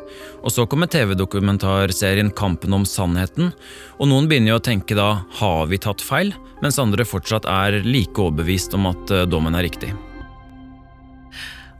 Og 0.44 0.52
så 0.52 0.66
kommer 0.68 0.90
TV-dokumentarserien 0.92 2.30
Kampen 2.36 2.76
om 2.76 2.84
sannheten, 2.88 3.54
og 3.96 4.12
noen 4.12 4.28
begynner 4.28 4.54
jo 4.54 4.60
å 4.60 4.66
tenke 4.68 4.98
da 4.98 5.10
har 5.40 5.66
vi 5.72 5.80
tatt 5.80 6.04
feil, 6.04 6.34
mens 6.60 6.80
andre 6.82 7.08
fortsatt 7.08 7.48
er 7.48 7.80
like 7.86 8.20
overbevist 8.20 8.76
om 8.76 8.90
at 8.92 9.12
eh, 9.12 9.28
dommen 9.28 9.56
er 9.56 9.64
riktig. 9.64 9.94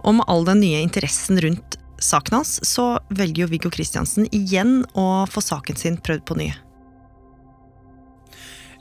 Med 0.06 0.22
all 0.30 0.44
den 0.46 0.62
nye 0.62 0.84
interessen 0.84 1.40
rundt 1.42 1.76
saken 1.98 2.38
hans, 2.38 2.60
så 2.64 2.94
velger 3.08 3.44
jo 3.44 3.50
Viggo 3.50 3.72
Kristiansen 3.74 4.28
igjen 4.30 4.84
å 4.94 5.26
få 5.28 5.42
saken 5.42 5.76
sin 5.76 5.98
prøvd 5.98 6.24
på 6.28 6.38
ny. 6.38 6.54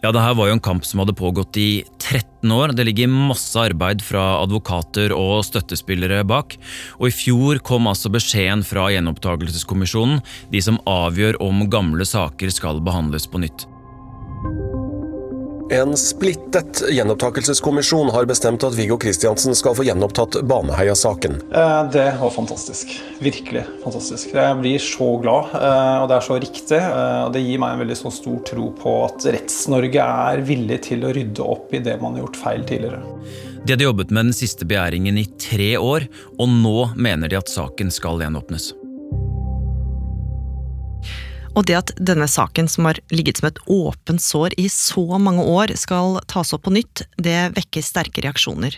Ja, 0.05 0.11
det 0.13 0.21
her 0.21 0.35
var 0.37 0.51
jo 0.51 0.53
en 0.53 0.61
kamp 0.61 0.83
som 0.85 0.99
hadde 1.01 1.15
pågått 1.17 1.57
i 1.57 1.81
13 1.97 2.51
år. 2.53 2.75
Det 2.77 2.83
ligger 2.85 3.09
masse 3.09 3.57
arbeid 3.57 4.03
fra 4.05 4.35
advokater 4.43 5.09
og 5.17 5.39
støttespillere 5.47 6.21
bak. 6.29 6.59
Og 6.99 7.09
i 7.09 7.15
fjor 7.23 7.57
kom 7.65 7.89
altså 7.89 8.13
beskjeden 8.13 8.61
fra 8.61 8.85
Gjenopptakelseskommisjonen, 8.93 10.21
de 10.53 10.61
som 10.61 10.77
avgjør 10.85 11.41
om 11.41 11.65
gamle 11.73 12.05
saker 12.05 12.53
skal 12.53 12.85
behandles 12.85 13.25
på 13.25 13.41
nytt. 13.41 13.65
En 15.69 15.97
splittet 15.97 16.83
gjenopptakelseskommisjon 16.91 18.09
har 18.13 18.27
bestemt 18.29 18.63
at 18.63 18.75
Viggo 18.77 18.99
Kristiansen 19.01 19.55
skal 19.57 19.73
få 19.73 19.85
gjenopptatt 19.87 20.37
Baneheia-saken. 20.45 21.39
Eh, 21.49 21.79
det 21.93 22.05
var 22.21 22.29
fantastisk. 22.29 22.93
Virkelig 23.19 23.63
fantastisk. 23.83 24.35
Jeg 24.35 24.59
blir 24.61 24.77
så 24.79 25.07
glad, 25.23 25.55
eh, 25.57 25.95
og 26.03 26.07
det 26.11 26.19
er 26.19 26.27
så 26.27 26.37
riktig. 26.37 26.77
Eh, 26.77 27.23
og 27.25 27.33
Det 27.33 27.41
gir 27.41 27.57
meg 27.57 27.73
en 27.73 27.81
veldig 27.81 27.97
så 27.97 28.13
stor 28.13 28.37
tro 28.45 28.69
på 28.77 28.95
at 29.07 29.25
Retts-Norge 29.25 30.05
er 30.29 30.45
villig 30.45 30.81
til 30.85 31.01
å 31.01 31.13
rydde 31.17 31.41
opp 31.41 31.73
i 31.73 31.81
det 31.81 31.97
man 32.01 32.13
har 32.13 32.27
gjort 32.27 32.41
feil 32.45 32.61
tidligere. 32.69 33.01
De 33.65 33.73
hadde 33.73 33.89
jobbet 33.89 34.11
med 34.13 34.29
den 34.29 34.37
siste 34.37 34.69
begjæringen 34.69 35.17
i 35.17 35.25
tre 35.41 35.77
år, 35.81 36.05
og 36.37 36.49
nå 36.61 36.93
mener 36.95 37.27
de 37.27 37.41
at 37.41 37.49
saken 37.49 37.89
skal 37.89 38.21
gjenåpnes. 38.21 38.75
Og 41.55 41.63
det 41.67 41.77
at 41.77 41.91
denne 41.95 42.27
saken, 42.27 42.67
som 42.67 42.89
har 42.89 42.99
ligget 43.15 43.39
som 43.39 43.47
et 43.49 43.61
åpent 43.71 44.21
sår 44.21 44.57
i 44.59 44.67
så 44.71 45.05
mange 45.21 45.43
år, 45.43 45.71
skal 45.79 46.19
tas 46.27 46.51
opp 46.55 46.65
på 46.67 46.75
nytt, 46.75 47.05
det 47.15 47.55
vekker 47.55 47.85
sterke 47.85 48.23
reaksjoner. 48.25 48.75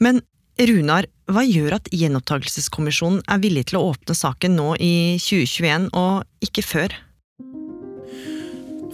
Men 0.00 0.22
Runar, 0.54 1.08
hva 1.28 1.42
gjør 1.44 1.76
at 1.80 1.88
Gjenopptakelseskommisjonen 1.92 3.24
er 3.28 3.40
villig 3.42 3.66
til 3.68 3.80
å 3.80 3.88
åpne 3.90 4.14
saken 4.16 4.54
nå 4.56 4.74
i 4.78 4.94
2021, 5.20 5.90
og 5.98 6.46
ikke 6.46 6.64
før? 6.64 6.94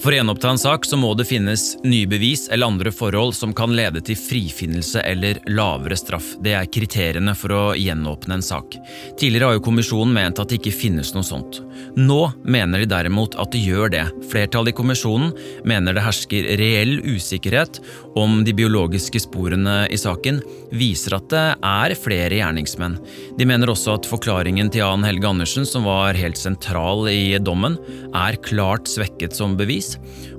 For 0.01 0.15
å 0.15 0.17
gjenoppta 0.17 0.49
en 0.49 0.59
sak 0.59 0.87
så 0.89 0.97
må 0.97 1.11
det 1.13 1.27
finnes 1.29 1.75
nye 1.85 2.09
bevis 2.09 2.47
eller 2.49 2.71
andre 2.73 2.89
forhold 2.95 3.35
som 3.37 3.51
kan 3.53 3.75
lede 3.77 4.01
til 4.01 4.17
frifinnelse 4.17 5.03
eller 5.05 5.43
lavere 5.53 5.99
straff. 6.01 6.31
Det 6.41 6.55
er 6.57 6.71
kriteriene 6.73 7.35
for 7.37 7.53
å 7.53 7.65
gjenåpne 7.77 8.39
en 8.39 8.45
sak. 8.45 8.79
Tidligere 9.21 9.51
har 9.51 9.59
jo 9.59 9.65
kommisjonen 9.67 10.15
ment 10.17 10.41
at 10.41 10.49
det 10.49 10.57
ikke 10.63 10.73
finnes 10.73 11.13
noe 11.13 11.27
sånt. 11.27 11.61
Nå 12.01 12.21
mener 12.49 12.81
de 12.81 12.89
derimot 12.89 13.37
at 13.41 13.53
det 13.53 13.61
gjør 13.61 13.93
det. 13.93 14.07
Flertallet 14.31 14.73
i 14.73 14.79
kommisjonen 14.79 15.35
mener 15.69 15.97
det 15.97 16.07
hersker 16.07 16.49
reell 16.61 16.97
usikkerhet 17.05 17.83
om 18.17 18.41
de 18.47 18.57
biologiske 18.57 19.21
sporene 19.27 19.83
i 19.93 20.01
saken 20.01 20.41
viser 20.73 21.19
at 21.19 21.29
det 21.33 21.45
er 21.67 21.97
flere 22.01 22.41
gjerningsmenn. 22.41 22.97
De 23.37 23.49
mener 23.49 23.69
også 23.69 23.99
at 23.99 24.09
forklaringen 24.09 24.73
til 24.73 24.81
Jan 24.81 25.05
Helge 25.05 25.29
Andersen, 25.29 25.69
som 25.69 25.85
var 25.85 26.17
helt 26.17 26.41
sentral 26.41 27.05
i 27.13 27.37
dommen, 27.37 27.77
er 28.17 28.41
klart 28.49 28.89
svekket 28.89 29.37
som 29.37 29.61
bevis. 29.61 29.90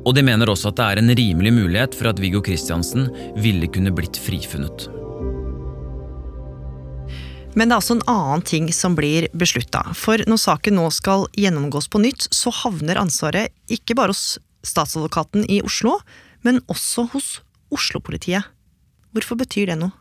Og 0.06 0.16
de 0.16 0.24
mener 0.26 0.50
også 0.52 0.72
at 0.72 0.80
det 0.80 0.88
er 0.88 1.02
en 1.02 1.16
rimelig 1.18 1.54
mulighet 1.56 1.98
for 1.98 2.12
at 2.12 2.22
Viggo 2.22 2.42
Kristiansen 2.46 3.10
ville 3.42 3.70
kunne 3.72 3.94
blitt 3.96 4.20
frifunnet. 4.22 4.88
Men 7.52 7.68
det 7.68 7.76
er 7.76 7.82
også 7.82 7.98
en 7.98 8.06
annen 8.08 8.44
ting 8.48 8.70
som 8.72 8.96
blir 8.96 9.28
beslutta. 9.36 9.84
For 9.98 10.24
når 10.28 10.40
saken 10.40 10.78
nå 10.80 10.88
skal 10.96 11.28
gjennomgås 11.36 11.90
på 11.92 12.00
nytt, 12.00 12.30
så 12.32 12.54
havner 12.62 13.02
ansvaret 13.02 13.52
ikke 13.72 13.98
bare 14.00 14.16
hos 14.16 14.40
statsadvokaten 14.64 15.44
i 15.52 15.60
Oslo, 15.66 15.98
men 16.46 16.62
også 16.72 17.10
hos 17.12 17.40
Oslo-politiet. 17.74 18.48
Hvorfor 19.12 19.40
betyr 19.40 19.74
det 19.74 19.82
noe? 19.82 19.92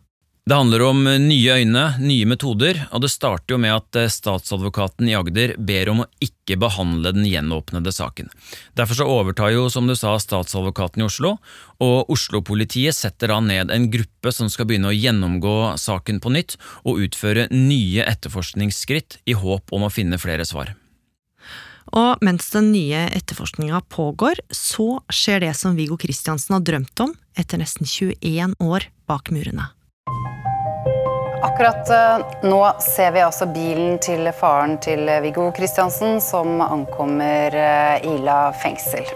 Det 0.51 0.57
handler 0.57 0.83
om 0.83 1.05
nye 1.05 1.53
øyne, 1.61 1.83
nye 2.03 2.27
metoder, 2.27 2.81
og 2.91 3.05
det 3.05 3.13
starter 3.13 3.55
jo 3.55 3.59
med 3.63 3.71
at 3.71 3.99
eh, 4.01 4.09
statsadvokaten 4.11 5.07
i 5.07 5.15
Agder 5.15 5.53
ber 5.63 5.93
om 5.93 6.03
å 6.03 6.07
ikke 6.27 6.57
behandle 6.59 7.13
den 7.15 7.29
gjenåpnede 7.29 7.93
saken. 7.95 8.33
Derfor 8.75 8.99
så 8.99 9.07
overtar 9.07 9.53
jo, 9.55 9.69
som 9.71 9.87
du 9.87 9.95
sa, 9.95 10.17
statsadvokaten 10.19 11.05
i 11.05 11.07
Oslo, 11.07 11.37
og 11.79 12.11
Oslo-politiet 12.11 12.99
setter 12.99 13.31
da 13.31 13.39
ned 13.47 13.71
en 13.71 13.87
gruppe 13.95 14.35
som 14.35 14.51
skal 14.51 14.67
begynne 14.67 14.91
å 14.91 14.99
gjennomgå 14.99 15.57
saken 15.79 16.19
på 16.19 16.35
nytt 16.35 16.59
og 16.83 16.99
utføre 17.07 17.47
nye 17.55 18.11
etterforskningsskritt 18.11 19.21
i 19.31 19.39
håp 19.39 19.71
om 19.71 19.87
å 19.87 19.95
finne 19.95 20.19
flere 20.19 20.51
svar. 20.51 20.75
Og 21.95 22.27
mens 22.27 22.51
den 22.51 22.73
nye 22.75 23.07
etterforskninga 23.15 23.85
pågår, 23.87 24.43
så 24.51 24.97
skjer 25.15 25.47
det 25.47 25.55
som 25.63 25.79
Viggo 25.79 25.95
Kristiansen 25.95 26.59
har 26.59 26.67
drømt 26.67 27.07
om 27.07 27.15
etter 27.39 27.63
nesten 27.63 27.87
21 27.87 28.59
år 28.59 28.91
bak 29.07 29.31
murene. 29.31 29.77
Akkurat 31.43 31.89
eh, 31.91 32.27
nå 32.45 32.61
ser 32.85 33.15
vi 33.17 33.23
altså 33.25 33.47
bilen 33.49 33.97
til 34.03 34.29
faren 34.37 34.77
til 34.83 35.09
Viggo 35.25 35.49
Kristiansen 35.57 36.21
som 36.21 36.61
ankommer 36.61 37.57
eh, 37.57 38.09
Ila 38.13 38.51
fengsel. 38.61 39.09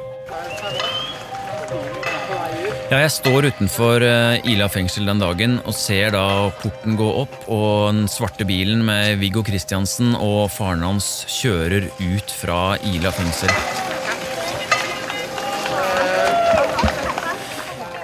Ja, 2.89 3.01
jeg 3.03 3.13
står 3.13 3.51
utenfor 3.53 4.05
eh, 4.05 4.41
Ila 4.55 4.71
fengsel 4.73 5.09
den 5.09 5.21
dagen 5.21 5.59
og 5.65 5.77
ser 5.77 6.15
da 6.17 6.25
porten 6.63 6.97
gå 7.01 7.11
opp, 7.25 7.37
og 7.45 7.93
den 7.93 8.09
svarte 8.09 8.49
bilen 8.49 8.85
med 8.89 9.19
Viggo 9.21 9.45
Kristiansen 9.45 10.17
og 10.17 10.47
faren 10.55 10.85
hans 10.87 11.25
kjører 11.29 11.91
ut 12.01 12.39
fra 12.41 12.79
Ila 12.95 13.13
fengsel. 13.13 13.53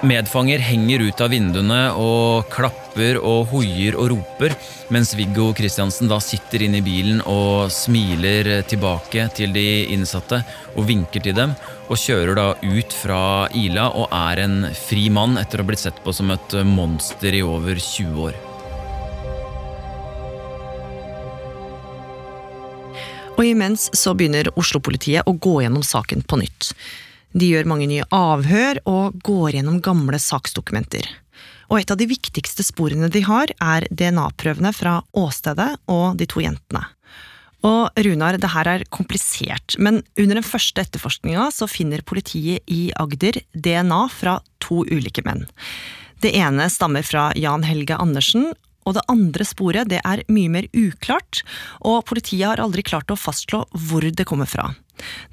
Medfanger 0.01 0.57
henger 0.57 1.03
ut 1.05 1.19
av 1.21 1.29
vinduene 1.29 1.91
og 1.93 2.47
klapper 2.49 3.19
og 3.21 3.51
hoier 3.51 3.93
og 3.93 4.07
roper, 4.09 4.55
mens 4.89 5.11
Viggo 5.13 5.51
Kristiansen 5.53 6.09
da 6.09 6.17
sitter 6.17 6.63
inne 6.65 6.79
i 6.79 6.85
bilen 6.85 7.19
og 7.29 7.69
smiler 7.69 8.49
tilbake 8.65 9.27
til 9.37 9.53
de 9.53 9.65
innsatte 9.93 10.39
og 10.73 10.87
vinker 10.89 11.21
til 11.21 11.35
dem, 11.37 11.53
og 11.85 12.01
kjører 12.01 12.33
da 12.39 12.47
ut 12.65 12.95
fra 12.97 13.21
Ila 13.53 13.91
og 13.93 14.09
er 14.23 14.41
en 14.41 14.57
fri 14.73 15.05
mann 15.13 15.37
etter 15.37 15.61
å 15.61 15.67
ha 15.67 15.69
blitt 15.69 15.83
sett 15.83 16.01
på 16.01 16.15
som 16.17 16.33
et 16.33 16.57
monster 16.65 17.37
i 17.37 17.43
over 17.45 17.77
20 17.77 18.25
år. 18.25 18.41
Og 23.37 23.45
imens 23.45 23.91
så 23.93 24.17
begynner 24.17 24.49
Oslo-politiet 24.57 25.29
å 25.29 25.37
gå 25.37 25.59
gjennom 25.61 25.85
saken 25.85 26.25
på 26.25 26.41
nytt. 26.41 26.73
De 27.31 27.47
gjør 27.47 27.69
mange 27.69 27.87
nye 27.87 28.05
avhør 28.11 28.81
og 28.89 29.19
går 29.25 29.57
gjennom 29.57 29.79
gamle 29.83 30.19
saksdokumenter. 30.19 31.07
Og 31.71 31.79
et 31.79 31.91
av 31.93 31.99
de 31.99 32.09
viktigste 32.09 32.65
sporene 32.67 33.07
de 33.11 33.21
har, 33.23 33.53
er 33.63 33.87
DNA-prøvene 33.87 34.73
fra 34.75 34.99
åstedet 35.15 35.69
og 35.91 36.17
de 36.19 36.27
to 36.27 36.43
jentene. 36.43 36.83
Og 37.67 37.93
Runar, 38.03 38.39
det 38.41 38.49
her 38.51 38.67
er 38.67 38.83
komplisert, 38.89 39.77
men 39.77 40.01
under 40.17 40.39
den 40.39 40.45
første 40.45 40.81
etterforskninga 40.81 41.45
så 41.53 41.69
finner 41.69 42.01
politiet 42.01 42.65
i 42.65 42.89
Agder 42.99 43.37
DNA 43.53 44.01
fra 44.09 44.39
to 44.63 44.81
ulike 44.89 45.23
menn. 45.27 45.45
Det 46.21 46.33
ene 46.37 46.67
stammer 46.73 47.05
fra 47.05 47.29
Jan 47.37 47.63
Helge 47.65 47.97
Andersen, 48.01 48.49
og 48.85 48.97
det 48.97 49.05
andre 49.11 49.47
sporet 49.47 49.89
det 49.91 50.01
er 50.03 50.23
mye 50.31 50.51
mer 50.51 50.69
uklart, 50.73 51.43
og 51.81 52.05
politiet 52.09 52.47
har 52.47 52.63
aldri 52.63 52.85
klart 52.85 53.11
å 53.11 53.19
fastslå 53.19 53.65
hvor 53.87 54.05
det 54.05 54.27
kommer 54.29 54.49
fra. 54.49 54.71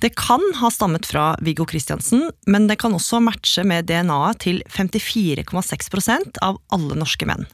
Det 0.00 0.14
kan 0.16 0.42
ha 0.60 0.70
stammet 0.72 1.06
fra 1.08 1.34
Viggo 1.44 1.66
Kristiansen, 1.68 2.30
men 2.46 2.68
det 2.70 2.78
kan 2.80 2.94
også 2.96 3.20
matche 3.20 3.64
med 3.68 3.88
DNA-et 3.90 4.42
til 4.46 4.62
54,6% 4.72 6.40
av 6.44 6.60
alle 6.72 6.98
norske 6.98 7.28
menn. 7.28 7.48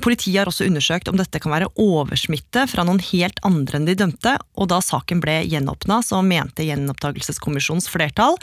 Politiet 0.00 0.38
har 0.38 0.48
også 0.48 0.68
undersøkt 0.68 1.10
om 1.10 1.18
dette 1.18 1.40
kan 1.42 1.52
være 1.52 1.68
oversmitte 1.80 2.62
fra 2.70 2.84
noen 2.86 3.02
helt 3.10 3.40
andre 3.46 3.80
enn 3.80 3.88
de 3.88 3.96
dømte, 3.98 4.36
og 4.54 4.70
da 4.70 4.78
saken 4.84 5.20
ble 5.20 5.40
gjenåpna, 5.50 5.98
så 6.06 6.22
mente 6.24 6.64
Gjenopptakelseskommisjonens 6.68 7.90
flertall 7.90 8.38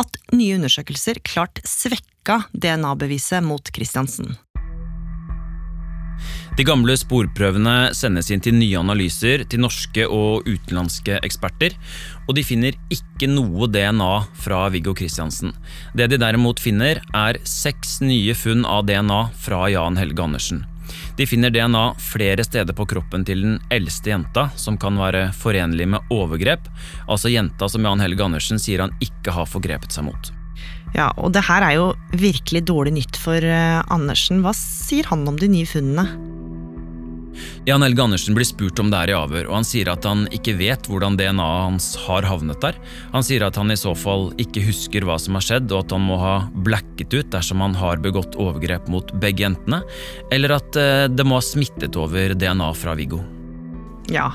at 0.00 0.20
nye 0.32 0.56
undersøkelser 0.60 1.20
klart 1.26 1.60
svekka 1.68 2.44
DNA-beviset 2.54 3.44
mot 3.44 3.74
Kristiansen. 3.74 4.36
De 6.54 6.62
gamle 6.62 6.94
sporprøvene 6.94 7.88
sendes 7.98 8.28
inn 8.30 8.42
til 8.44 8.54
nye 8.54 8.78
analyser 8.78 9.42
til 9.50 9.64
norske 9.64 10.04
og 10.06 10.44
utenlandske 10.46 11.16
eksperter, 11.26 11.74
og 12.28 12.36
de 12.38 12.44
finner 12.46 12.76
ikke 12.94 13.26
noe 13.26 13.66
DNA 13.66 14.12
fra 14.38 14.60
Viggo 14.70 14.94
Kristiansen. 14.94 15.50
Det 15.98 16.06
de 16.12 16.20
derimot 16.22 16.62
finner, 16.62 17.00
er 17.10 17.40
seks 17.42 17.96
nye 18.06 18.36
funn 18.38 18.62
av 18.70 18.84
DNA 18.86 19.18
fra 19.34 19.64
Jan 19.72 19.98
Helge 19.98 20.22
Andersen. 20.22 20.62
De 21.18 21.26
finner 21.26 21.50
DNA 21.50 21.82
flere 21.98 22.46
steder 22.46 22.76
på 22.78 22.86
kroppen 22.86 23.26
til 23.26 23.42
den 23.42 23.58
eldste 23.74 24.12
jenta, 24.12 24.46
som 24.54 24.78
kan 24.78 24.94
være 25.00 25.32
forenlig 25.34 25.88
med 25.90 26.14
overgrep, 26.14 26.70
altså 27.08 27.34
jenta 27.34 27.66
som 27.66 27.82
Jan 27.82 28.04
Helge 28.04 28.28
Andersen 28.30 28.62
sier 28.62 28.84
han 28.84 28.94
ikke 29.02 29.34
har 29.34 29.50
forgrepet 29.50 29.90
seg 29.90 30.06
mot. 30.06 30.30
Ja, 30.94 31.08
og 31.18 31.34
det 31.34 31.42
her 31.48 31.66
er 31.66 31.74
jo 31.80 31.90
virkelig 32.14 32.62
dårlig 32.70 32.94
nytt 33.00 33.18
for 33.18 33.42
uh, 33.42 33.82
Andersen. 33.90 34.44
Hva 34.46 34.54
sier 34.54 35.10
han 35.10 35.26
om 35.26 35.40
de 35.40 35.50
nye 35.50 35.66
funnene? 35.66 36.06
Jan 37.68 37.84
Helge 37.84 38.04
Andersen 38.04 38.36
blir 38.36 38.48
spurt 38.48 38.80
om 38.82 38.90
det 38.92 39.00
er 39.00 39.12
i 39.12 39.16
avhør, 39.18 39.48
og 39.50 39.58
han 39.60 39.68
sier 39.68 39.90
at 39.92 40.06
han 40.08 40.26
ikke 40.34 40.56
vet 40.58 40.88
hvordan 40.90 41.18
DNA-et 41.20 41.64
hans 41.64 41.88
har 42.04 42.26
havnet 42.28 42.60
der. 42.62 42.78
Han 43.14 43.24
sier 43.26 43.46
at 43.46 43.56
han 43.60 43.72
i 43.72 43.78
så 43.78 43.94
fall 43.96 44.30
ikke 44.42 44.64
husker 44.66 45.06
hva 45.06 45.16
som 45.20 45.38
har 45.38 45.46
skjedd, 45.46 45.72
og 45.72 45.84
at 45.84 45.96
han 45.96 46.04
må 46.04 46.18
ha 46.20 46.36
blacket 46.66 47.14
ut 47.14 47.32
dersom 47.32 47.64
han 47.64 47.76
har 47.78 48.02
begått 48.04 48.38
overgrep 48.40 48.88
mot 48.92 49.12
begge 49.22 49.46
jentene, 49.46 49.82
eller 50.34 50.58
at 50.58 50.78
eh, 50.80 51.06
det 51.10 51.26
må 51.26 51.40
ha 51.40 51.44
smittet 51.44 51.96
over 52.00 52.36
DNA 52.38 52.70
fra 52.78 52.96
Viggo. 52.98 53.22
Ja, 54.12 54.30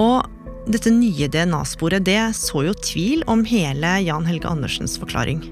og 0.00 0.24
dette 0.70 0.92
nye 0.92 1.28
DNA-sporet 1.28 2.04
det 2.06 2.20
så 2.38 2.64
jo 2.68 2.76
tvil 2.76 3.24
om 3.30 3.44
hele 3.48 3.98
Jan 4.04 4.28
Helge 4.28 4.48
Andersens 4.48 4.96
forklaring. 5.00 5.42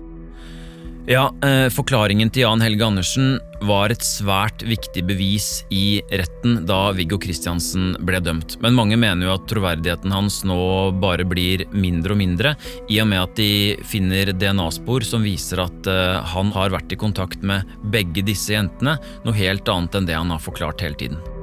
Ja, 1.08 1.30
eh, 1.40 1.70
Forklaringen 1.72 2.28
til 2.28 2.42
Jan 2.42 2.60
Helge 2.60 2.84
Andersen 2.84 3.38
var 3.64 3.88
et 3.88 4.04
svært 4.04 4.60
viktig 4.60 5.06
bevis 5.08 5.62
i 5.72 6.02
retten 6.12 6.66
da 6.68 6.90
Viggo 6.92 7.16
Kristiansen 7.16 7.94
ble 8.04 8.20
dømt. 8.20 8.58
Men 8.60 8.76
mange 8.76 8.98
mener 9.00 9.24
jo 9.24 9.32
at 9.38 9.46
troverdigheten 9.48 10.12
hans 10.12 10.42
nå 10.44 10.58
bare 11.00 11.24
blir 11.24 11.64
mindre 11.72 12.12
og 12.12 12.20
mindre, 12.20 12.52
i 12.92 13.00
og 13.00 13.08
med 13.08 13.22
at 13.22 13.34
de 13.40 13.48
finner 13.88 14.34
DNA-spor 14.36 15.08
som 15.08 15.24
viser 15.24 15.64
at 15.64 15.88
eh, 15.88 16.20
han 16.34 16.52
har 16.52 16.76
vært 16.76 16.92
i 16.92 17.00
kontakt 17.00 17.40
med 17.40 17.64
begge 17.88 18.20
disse 18.28 18.52
jentene, 18.52 18.98
noe 19.24 19.40
helt 19.40 19.72
annet 19.72 19.96
enn 19.96 20.12
det 20.12 20.20
han 20.20 20.36
har 20.36 20.44
forklart 20.44 20.84
hele 20.84 21.00
tiden. 21.06 21.37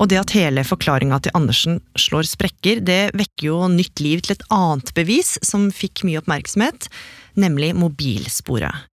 Og 0.00 0.08
det 0.08 0.16
at 0.16 0.32
hele 0.32 0.64
forklaringa 0.64 1.18
til 1.20 1.34
Andersen 1.36 1.80
slår 1.98 2.28
sprekker, 2.28 2.80
det 2.80 3.12
vekker 3.16 3.50
jo 3.50 3.58
nytt 3.68 4.00
liv 4.00 4.22
til 4.24 4.38
et 4.38 4.46
annet 4.54 4.94
bevis 4.96 5.34
som 5.44 5.68
fikk 5.74 6.06
mye 6.08 6.22
oppmerksomhet, 6.22 6.88
nemlig 7.36 7.74
mobilsporet. 7.76 8.88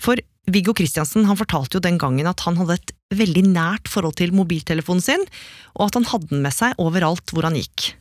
For 0.00 0.16
Viggo 0.48 0.72
Kristiansen 0.78 1.26
han 1.28 1.38
fortalte 1.38 1.76
jo 1.76 1.84
den 1.84 1.98
gangen 2.00 2.28
at 2.30 2.44
han 2.46 2.56
hadde 2.60 2.78
et 2.78 2.94
veldig 3.18 3.44
nært 3.50 3.90
forhold 3.90 4.16
til 4.18 4.32
mobiltelefonen 4.34 5.04
sin, 5.04 5.24
og 5.76 5.88
at 5.88 6.00
han 6.00 6.08
hadde 6.08 6.30
den 6.32 6.44
med 6.44 6.54
seg 6.54 6.78
overalt 6.82 7.34
hvor 7.34 7.48
han 7.48 7.58
gikk. 7.58 7.92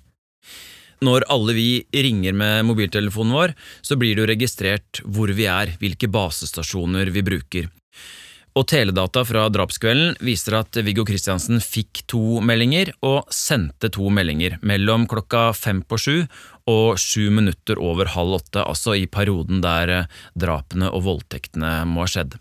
Når 1.03 1.25
alle 1.33 1.55
vi 1.57 1.69
ringer 1.91 2.37
med 2.37 2.63
mobiltelefonen 2.69 3.35
vår, 3.35 3.55
så 3.83 3.97
blir 3.99 4.15
det 4.15 4.23
jo 4.23 4.31
registrert 4.31 5.01
hvor 5.03 5.33
vi 5.35 5.49
er, 5.51 5.73
hvilke 5.81 6.07
basestasjoner 6.07 7.11
vi 7.11 7.25
bruker. 7.25 7.67
Og 8.55 8.63
teledata 8.71 9.25
fra 9.27 9.49
drapskvelden 9.51 10.13
viser 10.23 10.55
at 10.61 10.77
Viggo 10.87 11.03
Kristiansen 11.03 11.59
fikk 11.59 12.05
to 12.07 12.39
meldinger 12.39 12.93
og 13.03 13.27
sendte 13.33 13.89
to 13.91 14.07
meldinger 14.07 14.55
mellom 14.63 15.03
klokka 15.11 15.49
fem 15.51 15.81
på 15.83 15.99
sju 15.99 16.13
og 16.71 16.95
sju 17.01 17.27
minutter 17.35 17.81
over 17.83 18.07
halv 18.13 18.37
åtte, 18.39 18.63
altså 18.63 18.95
i 18.95 19.09
perioden 19.11 19.59
der 19.65 19.91
eh, 19.91 20.07
drapene 20.39 20.87
og 20.87 21.03
voldtektene 21.09 21.81
må 21.89 22.05
ha 22.05 22.13
skjedd. 22.13 22.37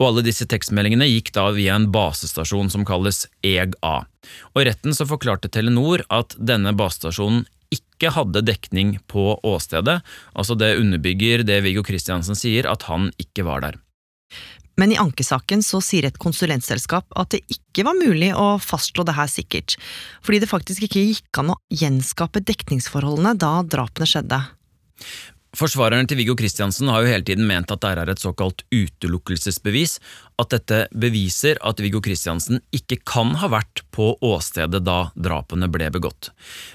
Og 0.00 0.08
alle 0.08 0.24
disse 0.26 0.48
tekstmeldingene 0.50 1.06
gikk 1.08 1.30
da 1.36 1.46
via 1.54 1.78
en 1.78 1.86
basestasjon 1.94 2.68
som 2.74 2.82
kalles 2.84 3.28
EG-A. 3.46 3.94
Og 4.52 4.60
I 4.60 4.66
retten 4.68 4.98
så 4.98 5.06
forklarte 5.08 5.48
Telenor 5.48 6.02
at 6.12 6.34
denne 6.42 6.74
basestasjonen 6.76 7.46
ikke 7.72 8.10
hadde 8.18 8.42
dekning 8.44 8.96
på 9.08 9.38
åstedet, 9.46 10.02
altså 10.34 10.58
det 10.58 10.74
underbygger 10.82 11.46
det 11.46 11.62
Viggo 11.64 11.86
Kristiansen 11.86 12.36
sier, 12.36 12.66
at 12.68 12.90
han 12.90 13.08
ikke 13.22 13.46
var 13.46 13.62
der. 13.64 13.78
Men 14.80 14.94
i 14.94 14.98
ankesaken 15.00 15.60
så 15.64 15.82
sier 15.84 16.06
et 16.08 16.18
konsulentselskap 16.20 17.04
at 17.20 17.34
det 17.34 17.42
ikke 17.52 17.84
var 17.88 17.98
mulig 17.98 18.30
å 18.36 18.56
fastslå 18.62 19.04
det 19.08 19.16
her 19.18 19.28
sikkert, 19.30 19.76
fordi 20.24 20.40
det 20.42 20.50
faktisk 20.50 20.86
ikke 20.86 21.04
gikk 21.10 21.42
an 21.42 21.52
å 21.54 21.60
gjenskape 21.82 22.44
dekningsforholdene 22.48 23.36
da 23.40 23.58
drapene 23.66 24.08
skjedde. 24.08 24.40
Forsvareren 25.52 26.08
til 26.08 26.16
Viggo 26.16 26.32
Kristiansen 26.38 26.88
har 26.88 27.02
jo 27.04 27.10
hele 27.12 27.26
tiden 27.28 27.44
ment 27.44 27.68
at 27.74 27.82
dette 27.82 28.06
er 28.06 28.12
et 28.14 28.22
såkalt 28.22 28.62
utelukkelsesbevis, 28.72 29.98
at 30.42 30.52
dette 30.54 30.80
beviser 30.92 31.60
at 31.64 31.80
Viggo 31.82 32.02
Kristiansen 32.04 32.60
ikke 32.74 32.98
kan 33.08 33.34
ha 33.40 33.48
vært 33.52 33.84
på 33.94 34.12
åstedet 34.24 34.82
da 34.84 34.98
drapene 35.14 35.68
ble 35.72 35.90
begått. 35.94 36.30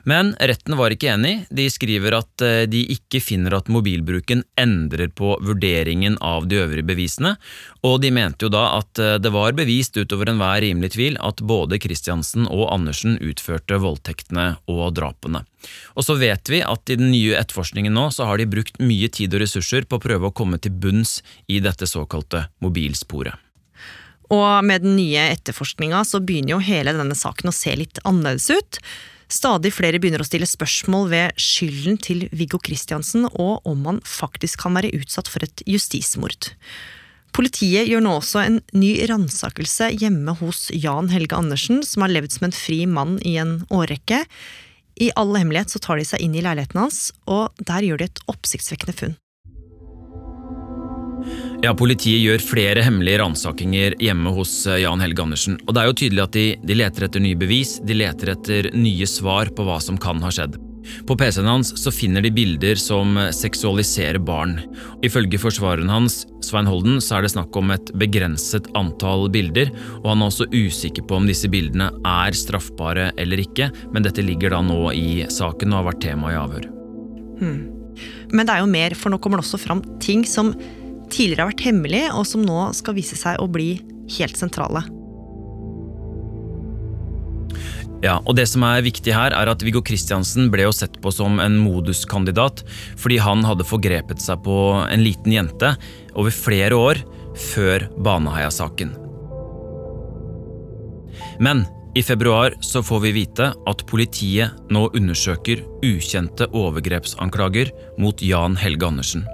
Men 0.08 0.34
retten 0.40 0.78
var 0.80 0.94
ikke 0.94 1.12
enig, 1.16 1.36
de 1.50 1.68
skriver 1.72 2.18
at 2.20 2.46
eh, 2.46 2.64
de 2.70 2.84
ikke 2.94 3.22
finner 3.24 3.58
at 3.58 3.72
mobilbruken 3.72 4.44
endrer 4.60 5.12
på 5.14 5.36
vurderingen 5.44 6.18
av 6.24 6.48
de 6.50 6.62
øvrige 6.62 6.88
bevisene, 6.88 7.36
og 7.86 8.00
de 8.04 8.12
mente 8.14 8.48
jo 8.48 8.54
da 8.54 8.64
at 8.78 9.02
eh, 9.02 9.18
det 9.22 9.34
var 9.34 9.58
bevist 9.58 9.98
utover 9.98 10.32
enhver 10.32 10.62
rimelig 10.64 10.94
tvil 10.98 11.20
at 11.24 11.44
både 11.46 11.82
Kristiansen 11.82 12.48
og 12.48 12.68
Andersen 12.74 13.18
utførte 13.24 13.80
voldtektene 13.82 14.54
og 14.72 14.94
drapene. 14.98 15.44
Og 15.98 16.06
så 16.06 16.16
vet 16.20 16.52
vi 16.52 16.62
at 16.64 16.94
i 16.94 17.00
den 17.00 17.12
nye 17.12 17.38
etterforskningen 17.40 17.96
nå 17.96 18.08
så 18.14 18.30
har 18.30 18.40
de 18.40 18.50
brukt 18.50 18.80
mye 18.84 19.10
tid 19.14 19.34
og 19.36 19.44
ressurser 19.44 19.88
på 19.90 19.98
å 19.98 20.04
prøve 20.04 20.30
å 20.30 20.36
komme 20.36 20.62
til 20.62 20.76
bunns 20.78 21.20
i 21.48 21.60
dette 21.64 21.90
såkalte 21.90 22.48
mobilsporet. 22.64 23.36
Og 24.34 24.66
med 24.68 24.84
den 24.84 24.98
nye 24.98 25.30
etterforskninga 25.36 26.02
så 26.08 26.20
begynner 26.24 26.58
jo 26.58 26.64
hele 26.68 26.96
denne 26.96 27.16
saken 27.16 27.52
å 27.52 27.56
se 27.56 27.76
litt 27.80 28.02
annerledes 28.04 28.50
ut. 28.52 28.82
Stadig 29.32 29.74
flere 29.76 30.00
begynner 30.00 30.24
å 30.24 30.28
stille 30.28 30.48
spørsmål 30.48 31.10
ved 31.12 31.40
skylden 31.42 31.98
til 32.00 32.28
Viggo 32.32 32.60
Kristiansen, 32.64 33.28
og 33.28 33.66
om 33.68 33.84
han 33.90 34.00
faktisk 34.08 34.64
kan 34.64 34.78
være 34.78 34.94
utsatt 34.96 35.28
for 35.32 35.44
et 35.44 35.64
justismord. 35.68 36.54
Politiet 37.36 37.90
gjør 37.90 38.02
nå 38.02 38.16
også 38.18 38.40
en 38.42 38.62
ny 38.74 38.94
ransakelse 39.10 39.92
hjemme 40.00 40.34
hos 40.40 40.68
Jan 40.74 41.12
Helge 41.12 41.38
Andersen, 41.38 41.84
som 41.86 42.06
har 42.06 42.14
levd 42.16 42.34
som 42.34 42.48
en 42.48 42.56
fri 42.56 42.86
mann 42.90 43.20
i 43.28 43.36
en 43.42 43.60
årrekke. 43.68 44.24
I 45.04 45.12
all 45.20 45.36
hemmelighet 45.38 45.76
så 45.76 45.84
tar 45.84 46.00
de 46.00 46.08
seg 46.08 46.24
inn 46.24 46.34
i 46.34 46.42
leiligheten 46.42 46.82
hans, 46.82 47.12
og 47.30 47.54
der 47.60 47.86
gjør 47.86 48.02
de 48.02 48.10
et 48.10 48.24
oppsiktsvekkende 48.32 48.96
funn. 48.98 49.18
Ja, 51.64 51.74
Politiet 51.78 52.22
gjør 52.22 52.44
flere 52.44 52.84
hemmelige 52.86 53.18
ransakinger 53.24 53.96
hjemme 54.04 54.32
hos 54.36 54.60
eh, 54.70 54.84
Jan 54.84 55.02
Helge 55.02 55.24
Andersen. 55.26 55.58
Og 55.66 55.74
det 55.74 55.82
er 55.82 55.90
jo 55.90 55.98
tydelig 56.04 56.24
at 56.24 56.38
de, 56.38 56.48
de 56.62 56.78
leter 56.78 57.08
etter 57.08 57.24
nye 57.24 57.40
bevis, 57.40 57.78
de 57.82 57.98
leter 57.98 58.34
etter 58.36 58.72
nye 58.78 59.10
svar 59.10 59.50
på 59.58 59.66
hva 59.66 59.80
som 59.84 59.98
kan 60.02 60.22
ha 60.24 60.34
skjedd. 60.34 60.60
På 61.08 61.18
PC-en 61.18 61.50
hans 61.50 61.74
så 61.82 61.92
finner 61.92 62.24
de 62.24 62.32
bilder 62.32 62.80
som 62.80 63.18
seksualiserer 63.36 64.20
barn. 64.24 64.58
Ifølge 65.04 65.40
forsvareren 65.42 65.92
hans, 65.92 66.22
Svein 66.46 66.70
Holden, 66.70 67.02
så 67.04 67.18
er 67.18 67.26
det 67.26 67.34
snakk 67.34 67.56
om 67.60 67.74
et 67.76 67.92
begrenset 68.00 68.70
antall 68.78 69.28
bilder, 69.34 69.72
og 70.02 70.12
han 70.14 70.24
er 70.24 70.32
også 70.32 70.50
usikker 70.54 71.08
på 71.08 71.20
om 71.20 71.28
disse 71.28 71.50
bildene 71.52 71.90
er 72.08 72.38
straffbare 72.38 73.12
eller 73.20 73.44
ikke, 73.44 73.72
men 73.94 74.08
dette 74.08 74.24
ligger 74.24 74.56
da 74.56 74.64
nå 74.64 74.80
i 74.96 75.26
saken 75.34 75.74
og 75.74 75.82
har 75.82 75.90
vært 75.92 76.04
tema 76.08 76.34
i 76.34 76.40
avhør. 76.40 76.70
Hmm. 77.42 77.62
Men 78.32 78.46
det 78.46 78.54
er 78.54 78.62
jo 78.62 78.72
mer, 78.72 78.96
for 78.98 79.12
nå 79.12 79.20
kommer 79.22 79.42
det 79.42 79.48
også 79.48 79.60
fram 79.62 79.82
ting 80.04 80.24
som 80.28 80.54
tidligere 81.14 81.46
har 81.46 81.52
vært 81.54 81.66
hemmelig, 81.68 82.06
og 82.14 82.28
som 82.28 82.46
nå 82.46 82.70
skal 82.78 82.98
vise 82.98 83.18
seg 83.20 83.42
å 83.42 83.50
bli 83.52 83.76
helt 84.18 84.40
sentrale. 84.40 84.86
Ja, 88.06 88.20
og 88.30 88.36
Det 88.38 88.46
som 88.46 88.62
er 88.68 88.86
viktig 88.86 89.14
her, 89.14 89.34
er 89.34 89.50
at 89.50 89.64
Viggo 89.66 89.82
Kristiansen 89.82 90.52
ble 90.54 90.68
jo 90.68 90.74
sett 90.76 91.00
på 91.02 91.12
som 91.14 91.40
en 91.42 91.58
moduskandidat 91.58 92.62
fordi 93.00 93.18
han 93.18 93.42
hadde 93.48 93.66
forgrepet 93.66 94.22
seg 94.22 94.44
på 94.46 94.58
en 94.84 95.02
liten 95.02 95.34
jente 95.34 95.74
over 96.14 96.34
flere 96.34 96.78
år 96.78 97.02
før 97.38 97.88
Baneheia-saken. 98.06 98.94
Men 101.42 101.66
i 101.98 102.04
februar 102.06 102.54
så 102.62 102.84
får 102.86 103.02
vi 103.08 103.16
vite 103.16 103.50
at 103.70 103.86
politiet 103.90 104.70
nå 104.74 104.84
undersøker 104.94 105.64
ukjente 105.86 106.50
overgrepsanklager 106.54 107.74
mot 107.98 108.22
Jan 108.22 108.58
Helge 108.62 108.90
Andersen. 108.90 109.26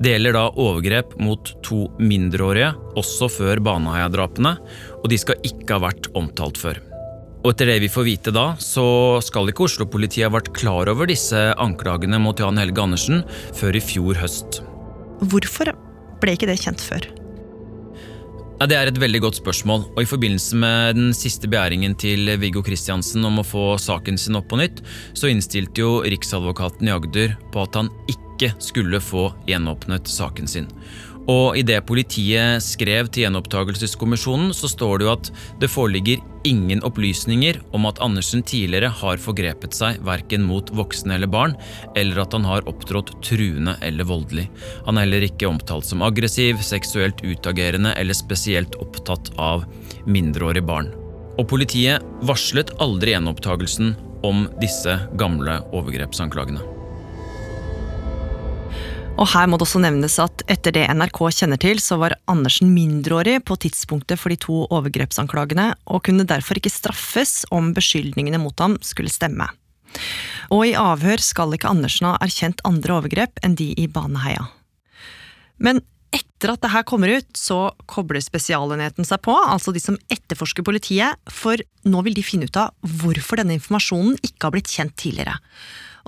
Det 0.00 0.14
gjelder 0.14 0.32
da 0.32 0.46
overgrep 0.56 1.10
mot 1.20 1.50
to 1.66 1.82
mindreårige, 2.00 2.70
også 2.96 3.28
før 3.28 3.60
Baneheia-drapene, 3.60 4.54
og 4.96 5.10
de 5.12 5.18
skal 5.20 5.36
ikke 5.44 5.76
ha 5.76 5.82
vært 5.84 6.08
omtalt 6.16 6.56
før. 6.56 6.80
Og 7.40 7.52
etter 7.52 7.68
det 7.68 7.78
vi 7.84 7.92
får 7.92 8.06
vite 8.06 8.32
da, 8.32 8.46
så 8.60 9.20
skal 9.24 9.52
ikke 9.52 9.66
Oslo-politiet 9.68 10.24
ha 10.24 10.32
vært 10.32 10.52
klar 10.56 10.88
over 10.92 11.08
disse 11.08 11.36
anklagene 11.60 12.20
mot 12.20 12.40
Jan 12.40 12.60
Helge 12.60 12.80
Andersen 12.80 13.22
før 13.56 13.76
i 13.76 13.84
fjor 13.84 14.16
høst. 14.20 14.62
Hvorfor 15.20 15.72
ble 16.20 16.36
ikke 16.36 16.48
det 16.48 16.60
kjent 16.64 16.84
før? 16.84 17.04
Ja, 18.60 18.66
det 18.68 18.76
er 18.76 18.88
et 18.88 18.98
veldig 19.00 19.22
godt 19.24 19.38
spørsmål, 19.40 19.86
og 19.94 20.00
i 20.00 20.08
forbindelse 20.08 20.56
med 20.60 20.96
den 20.96 21.14
siste 21.16 21.48
begjæringen 21.48 21.94
til 22.00 22.28
Viggo 22.40 22.60
Kristiansen 22.64 23.24
om 23.24 23.40
å 23.40 23.46
få 23.46 23.66
saken 23.80 24.20
sin 24.20 24.36
opp 24.36 24.50
på 24.52 24.60
nytt, 24.60 24.82
så 25.16 25.28
innstilte 25.32 25.80
jo 25.80 25.94
riksadvokaten 26.04 26.88
i 26.88 26.92
Agder 26.92 27.38
på 27.52 27.64
at 27.64 27.80
han 27.80 27.88
ikke 28.08 28.29
skulle 28.58 29.00
få 29.04 29.28
gjenåpnet 29.48 30.08
saken 30.08 30.48
sin. 30.48 30.68
Og 31.28 31.58
i 31.58 31.62
det 31.66 31.82
politiet 31.86 32.62
skrev 32.64 33.10
til 33.12 33.26
gjenopptakelseskommisjonen, 33.26 34.54
så 34.56 34.70
står 34.70 34.98
det 34.98 35.06
jo 35.06 35.12
at 35.12 35.30
det 35.60 35.68
foreligger 35.70 36.22
ingen 36.48 36.80
opplysninger 36.86 37.60
om 37.76 37.84
at 37.90 38.00
Andersen 38.02 38.42
tidligere 38.46 38.88
har 39.02 39.20
forgrepet 39.20 39.76
seg 39.76 40.00
verken 40.06 40.46
mot 40.48 40.72
voksne 40.74 41.18
eller 41.18 41.30
barn, 41.30 41.54
eller 41.94 42.22
at 42.22 42.34
han 42.34 42.48
har 42.48 42.66
opptrådt 42.70 43.12
truende 43.26 43.76
eller 43.84 44.08
voldelig. 44.08 44.48
Han 44.88 44.96
er 44.96 45.06
heller 45.06 45.28
ikke 45.28 45.50
omtalt 45.50 45.86
som 45.86 46.02
aggressiv, 46.06 46.62
seksuelt 46.64 47.20
utagerende 47.22 47.92
eller 48.00 48.16
spesielt 48.16 48.78
opptatt 48.80 49.30
av 49.36 49.68
mindreårige 50.08 50.64
barn. 50.66 50.90
Og 51.38 51.46
politiet 51.52 52.02
varslet 52.26 52.72
aldri 52.82 53.14
gjenopptakelsen 53.14 53.94
om 54.26 54.46
disse 54.60 54.98
gamle 55.20 55.60
overgrepsanklagene. 55.76 56.79
Og 59.20 59.28
her 59.34 59.48
må 59.50 59.58
det 59.60 59.66
også 59.66 59.82
nevnes 59.84 60.16
at 60.22 60.42
etter 60.48 60.72
det 60.72 60.86
NRK 60.96 61.18
kjenner 61.36 61.60
til, 61.60 61.80
så 61.82 61.98
var 62.00 62.16
Andersen 62.30 62.72
mindreårig 62.72 63.36
på 63.44 63.58
tidspunktet 63.60 64.20
for 64.20 64.32
de 64.32 64.38
to 64.40 64.62
overgrepsanklagene, 64.72 65.74
og 65.92 66.06
kunne 66.06 66.24
derfor 66.28 66.56
ikke 66.56 66.72
straffes 66.72 67.42
om 67.52 67.74
beskyldningene 67.76 68.40
mot 68.40 68.56
ham 68.64 68.78
skulle 68.84 69.12
stemme. 69.12 69.50
Og 70.48 70.70
i 70.70 70.76
avhør 70.78 71.20
skal 71.20 71.52
ikke 71.52 71.68
Andersen 71.68 72.08
ha 72.08 72.16
erkjent 72.24 72.62
andre 72.64 72.96
overgrep 72.96 73.42
enn 73.44 73.58
de 73.58 73.72
i 73.76 73.86
Baneheia. 73.90 74.46
Men 75.60 75.82
etter 76.16 76.54
at 76.54 76.64
det 76.64 76.72
her 76.72 76.86
kommer 76.88 77.12
ut, 77.20 77.28
så 77.36 77.58
kobler 77.90 78.22
Spesialenheten 78.24 79.06
seg 79.06 79.20
på, 79.26 79.36
altså 79.36 79.74
de 79.74 79.82
som 79.82 79.98
etterforsker 80.10 80.64
politiet, 80.66 81.20
for 81.28 81.60
nå 81.84 82.02
vil 82.06 82.16
de 82.16 82.24
finne 82.24 82.48
ut 82.48 82.58
av 82.58 82.72
hvorfor 83.02 83.42
denne 83.42 83.58
informasjonen 83.58 84.16
ikke 84.24 84.48
har 84.48 84.56
blitt 84.56 84.72
kjent 84.72 84.96
tidligere. 84.98 85.36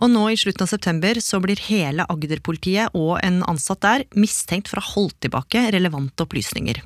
Og 0.01 0.09
nå 0.13 0.25
i 0.33 0.39
slutten 0.41 0.65
av 0.65 0.71
september 0.73 1.21
så 1.21 1.41
blir 1.43 1.61
hele 1.69 2.07
Agder-politiet 2.09 2.97
og 2.99 3.19
en 3.21 3.43
ansatt 3.49 3.83
der 3.85 4.07
mistenkt 4.17 4.71
for 4.71 4.81
å 4.81 4.87
ha 4.87 4.95
holdt 4.95 5.19
tilbake 5.27 5.67
relevante 5.75 6.25
opplysninger. 6.25 6.81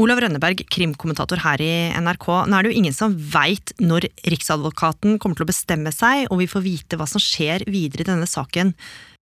Olav 0.00 0.20
Rønneberg, 0.22 0.62
krimkommentator 0.70 1.42
her 1.42 1.62
i 1.62 1.72
NRK. 1.98 2.26
Nå 2.48 2.56
er 2.56 2.64
det 2.64 2.70
jo 2.70 2.80
ingen 2.80 2.94
som 2.96 3.14
veit 3.14 3.72
når 3.82 4.06
Riksadvokaten 4.32 5.18
kommer 5.20 5.36
til 5.36 5.44
å 5.44 5.50
bestemme 5.50 5.92
seg, 5.94 6.28
og 6.30 6.40
vi 6.40 6.48
får 6.50 6.64
vite 6.64 6.98
hva 6.98 7.08
som 7.10 7.22
skjer 7.22 7.66
videre 7.68 8.06
i 8.06 8.10
denne 8.12 8.28
saken. 8.30 8.72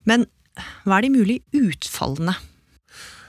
Men 0.09 0.29
hva 0.85 0.99
er 0.99 1.09
de 1.09 1.15
mulige 1.15 1.67
utfallene? 1.69 2.37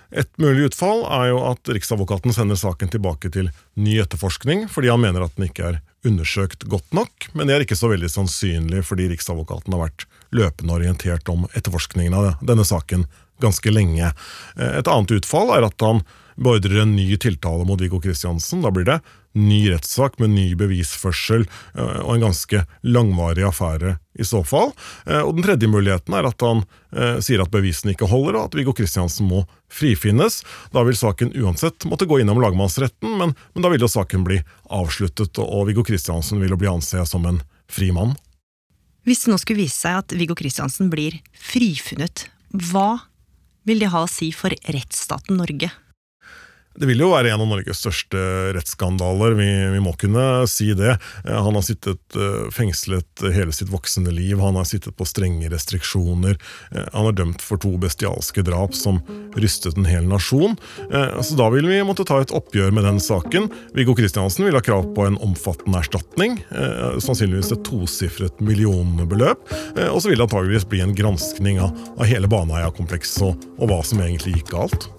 Et 0.10 0.30
mulig 0.42 0.72
utfall 0.72 1.04
er 1.06 1.28
jo 1.30 1.42
at 1.52 1.70
Riksadvokaten 1.70 2.34
sender 2.34 2.58
saken 2.58 2.90
tilbake 2.90 3.30
til 3.34 3.52
ny 3.78 4.00
etterforskning, 4.02 4.66
fordi 4.72 4.90
han 4.90 5.04
mener 5.04 5.26
at 5.26 5.36
den 5.38 5.50
ikke 5.50 5.68
er 5.68 5.82
undersøkt 6.08 6.66
godt 6.72 6.96
nok, 6.96 7.28
men 7.36 7.48
det 7.48 7.56
er 7.56 7.66
ikke 7.66 7.78
så 7.78 7.92
veldig 7.92 8.10
sannsynlig 8.10 8.82
fordi 8.88 9.10
Riksadvokaten 9.12 9.76
har 9.76 9.84
vært 9.84 10.08
løpende 10.36 10.78
orientert 10.78 11.30
om 11.30 11.46
etterforskningen 11.54 12.16
av 12.16 12.32
denne 12.42 12.66
saken 12.66 13.06
ganske 13.44 13.72
lenge. 13.72 14.12
Et 14.58 14.90
annet 14.90 15.16
utfall 15.20 15.54
er 15.56 15.68
at 15.68 15.86
han 15.86 16.02
beordrer 16.40 16.84
en 16.84 16.96
ny 16.96 17.08
tiltale 17.20 17.66
mot 17.68 17.80
Viggo 17.82 18.00
Kristiansen. 18.04 18.64
Da 18.64 18.72
blir 18.74 18.88
det 18.88 19.00
ny 19.38 19.70
rettssak 19.70 20.18
med 20.20 20.34
ny 20.34 20.46
bevisførsel 20.58 21.46
eh, 21.76 22.00
og 22.02 22.16
en 22.16 22.26
ganske 22.30 22.64
langvarig 22.82 23.46
affære 23.48 23.98
i 24.20 24.26
så 24.26 24.42
fall. 24.44 24.72
Eh, 25.06 25.22
og 25.22 25.36
Den 25.38 25.46
tredje 25.46 25.70
muligheten 25.70 26.16
er 26.18 26.28
at 26.30 26.46
han 26.46 26.64
eh, 26.96 27.20
sier 27.24 27.44
at 27.44 27.54
bevisene 27.54 27.94
ikke 27.94 28.10
holder, 28.10 28.40
og 28.40 28.50
at 28.50 28.58
Viggo 28.58 28.74
Kristiansen 28.76 29.30
må 29.30 29.44
frifinnes. 29.72 30.42
Da 30.74 30.84
vil 30.88 30.98
saken 30.98 31.34
uansett 31.38 31.86
måtte 31.90 32.10
gå 32.10 32.22
innom 32.22 32.42
lagmannsretten, 32.42 33.18
men, 33.22 33.36
men 33.54 33.66
da 33.66 33.72
vil 33.74 33.86
jo 33.86 33.92
saken 33.92 34.26
bli 34.28 34.42
avsluttet, 34.66 35.42
og 35.44 35.70
Viggo 35.70 35.86
Kristiansen 35.88 36.42
vil 36.42 36.56
jo 36.56 36.60
bli 36.60 36.72
ansett 36.72 37.10
som 37.10 37.28
en 37.30 37.44
fri 37.70 37.94
mann. 37.96 38.16
Hvis 39.08 39.24
det 39.24 39.32
nå 39.32 39.38
skulle 39.42 39.64
vise 39.64 39.78
seg 39.78 40.02
at 40.02 40.14
Viggo 40.18 40.36
Kristiansen 40.38 40.90
blir 40.92 41.22
frifunnet, 41.34 42.28
hva 42.50 43.06
vil 43.70 43.82
det 43.82 43.92
ha 43.94 44.04
å 44.04 44.10
si 44.10 44.32
for 44.36 44.54
rettsstaten 44.68 45.40
Norge? 45.40 45.70
Det 46.80 46.88
vil 46.88 47.02
jo 47.04 47.10
være 47.12 47.34
en 47.34 47.42
av 47.44 47.50
Norges 47.50 47.82
største 47.82 48.20
rettsskandaler, 48.56 49.34
vi, 49.36 49.48
vi, 49.74 49.80
må 49.84 49.92
kunne 50.00 50.46
si 50.48 50.70
det. 50.78 50.94
Eh, 51.26 51.36
han 51.36 51.58
har 51.58 51.66
sittet 51.66 52.16
eh, 52.16 52.46
fengslet 52.56 53.26
hele 53.36 53.52
sitt 53.56 53.72
voksne 53.72 54.14
liv, 54.16 54.40
han 54.40 54.56
har 54.56 54.68
sittet 54.68 54.96
på 54.96 55.08
strenge 55.08 55.52
restriksjoner. 55.52 56.38
Eh, 56.72 56.86
han 56.94 57.10
er 57.10 57.18
dømt 57.18 57.44
for 57.44 57.60
to 57.60 57.74
bestialske 57.84 58.46
drap 58.48 58.78
som 58.80 59.02
rystet 59.36 59.76
en 59.76 59.90
hel 59.90 60.08
nasjon. 60.08 60.56
Så 60.90 61.36
da 61.38 61.50
vil 61.54 61.68
vi 61.70 61.82
måtte 61.86 62.06
ta 62.08 62.18
et 62.22 62.32
oppgjør 62.36 62.72
med 62.76 62.86
den 62.88 63.00
saken. 63.04 63.50
Viggo 63.76 63.94
Kristiansen 63.98 64.48
vil 64.48 64.56
ha 64.58 64.64
krav 64.64 64.88
på 64.96 65.06
en 65.06 65.20
omfattende 65.24 65.82
erstatning, 65.84 66.40
sannsynligvis 67.04 67.54
et 67.56 67.64
tosifret 67.68 68.42
millionbeløp. 68.44 69.44
Og 69.90 70.02
så 70.02 70.10
vil 70.10 70.20
det 70.20 70.26
antageligvis 70.26 70.68
bli 70.72 70.82
en 70.84 70.96
granskning 70.98 71.62
av, 71.64 71.76
av 71.98 72.10
hele 72.10 72.32
Baneheia-komplekset 72.32 73.30
og, 73.30 73.46
og 73.60 73.72
hva 73.72 73.84
som 73.86 74.02
egentlig 74.04 74.40
gikk 74.40 74.56
galt. 74.56 74.90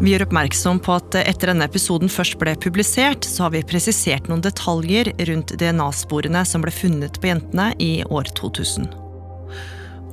Vi 0.00 0.14
gjør 0.14 0.22
oppmerksom 0.24 0.78
på 0.80 0.94
at 0.96 1.16
etter 1.20 1.50
denne 1.50 1.66
episoden 1.68 2.08
først 2.08 2.38
ble 2.40 2.54
publisert, 2.56 3.26
så 3.28 3.44
har 3.44 3.52
vi 3.52 3.60
presisert 3.68 4.30
noen 4.30 4.40
detaljer 4.40 5.10
rundt 5.28 5.52
DNA-sporene 5.60 6.40
som 6.48 6.64
ble 6.64 6.72
funnet 6.72 7.18
på 7.20 7.28
jentene 7.28 7.66
i 7.84 7.90
år 8.08 8.30
2000. 8.38 8.88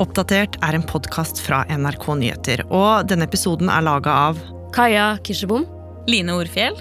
Oppdatert 0.03 0.59
er 0.67 0.75
en 0.75 0.83
podkast 0.91 1.39
fra 1.45 1.61
NRK 1.71 2.05
Nyheter, 2.19 2.65
og 2.67 3.07
denne 3.07 3.29
episoden 3.29 3.71
er 3.71 3.87
laga 3.87 4.19
av 4.27 4.43
Kaja 4.75 5.13
Kirsebom. 5.23 5.63
Line 6.11 6.35
Orfjell. 6.35 6.75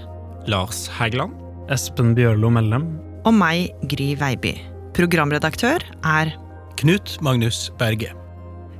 Lars 0.50 0.88
Hægeland. 0.98 1.38
Espen 1.70 2.10
Bjørlo 2.18 2.50
Mellem. 2.58 2.90
Og 3.22 3.34
meg, 3.38 3.70
Gry 3.86 4.12
Veiby. 4.18 4.56
Programredaktør 4.98 5.82
er 6.02 6.34
Knut 6.82 7.20
Magnus 7.22 7.68
Berge. 7.78 8.10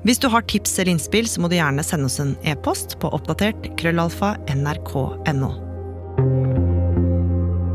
Hvis 0.06 0.20
du 0.22 0.28
har 0.30 0.44
tips 0.46 0.76
eller 0.78 0.92
innspill, 0.92 1.26
så 1.26 1.40
må 1.42 1.48
du 1.50 1.56
gjerne 1.56 1.82
sende 1.82 2.06
oss 2.06 2.20
en 2.22 2.36
e-post 2.46 2.94
på 3.02 3.10
oppdatert 3.16 3.64
krøllalfa 3.80 4.36
nrk.no. 4.54 5.48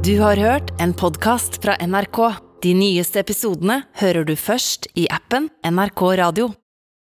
Du 0.07 0.13
har 0.21 0.39
hørt 0.39 0.71
en 0.79 0.95
podkast 0.95 1.59
fra 1.59 1.75
NRK. 1.83 2.21
De 2.63 2.71
nyeste 2.77 3.19
episodene 3.19 3.81
hører 3.99 4.23
du 4.23 4.37
først 4.39 4.87
i 4.95 5.09
appen 5.11 5.51
NRK 5.67 6.07
Radio. 6.21 6.47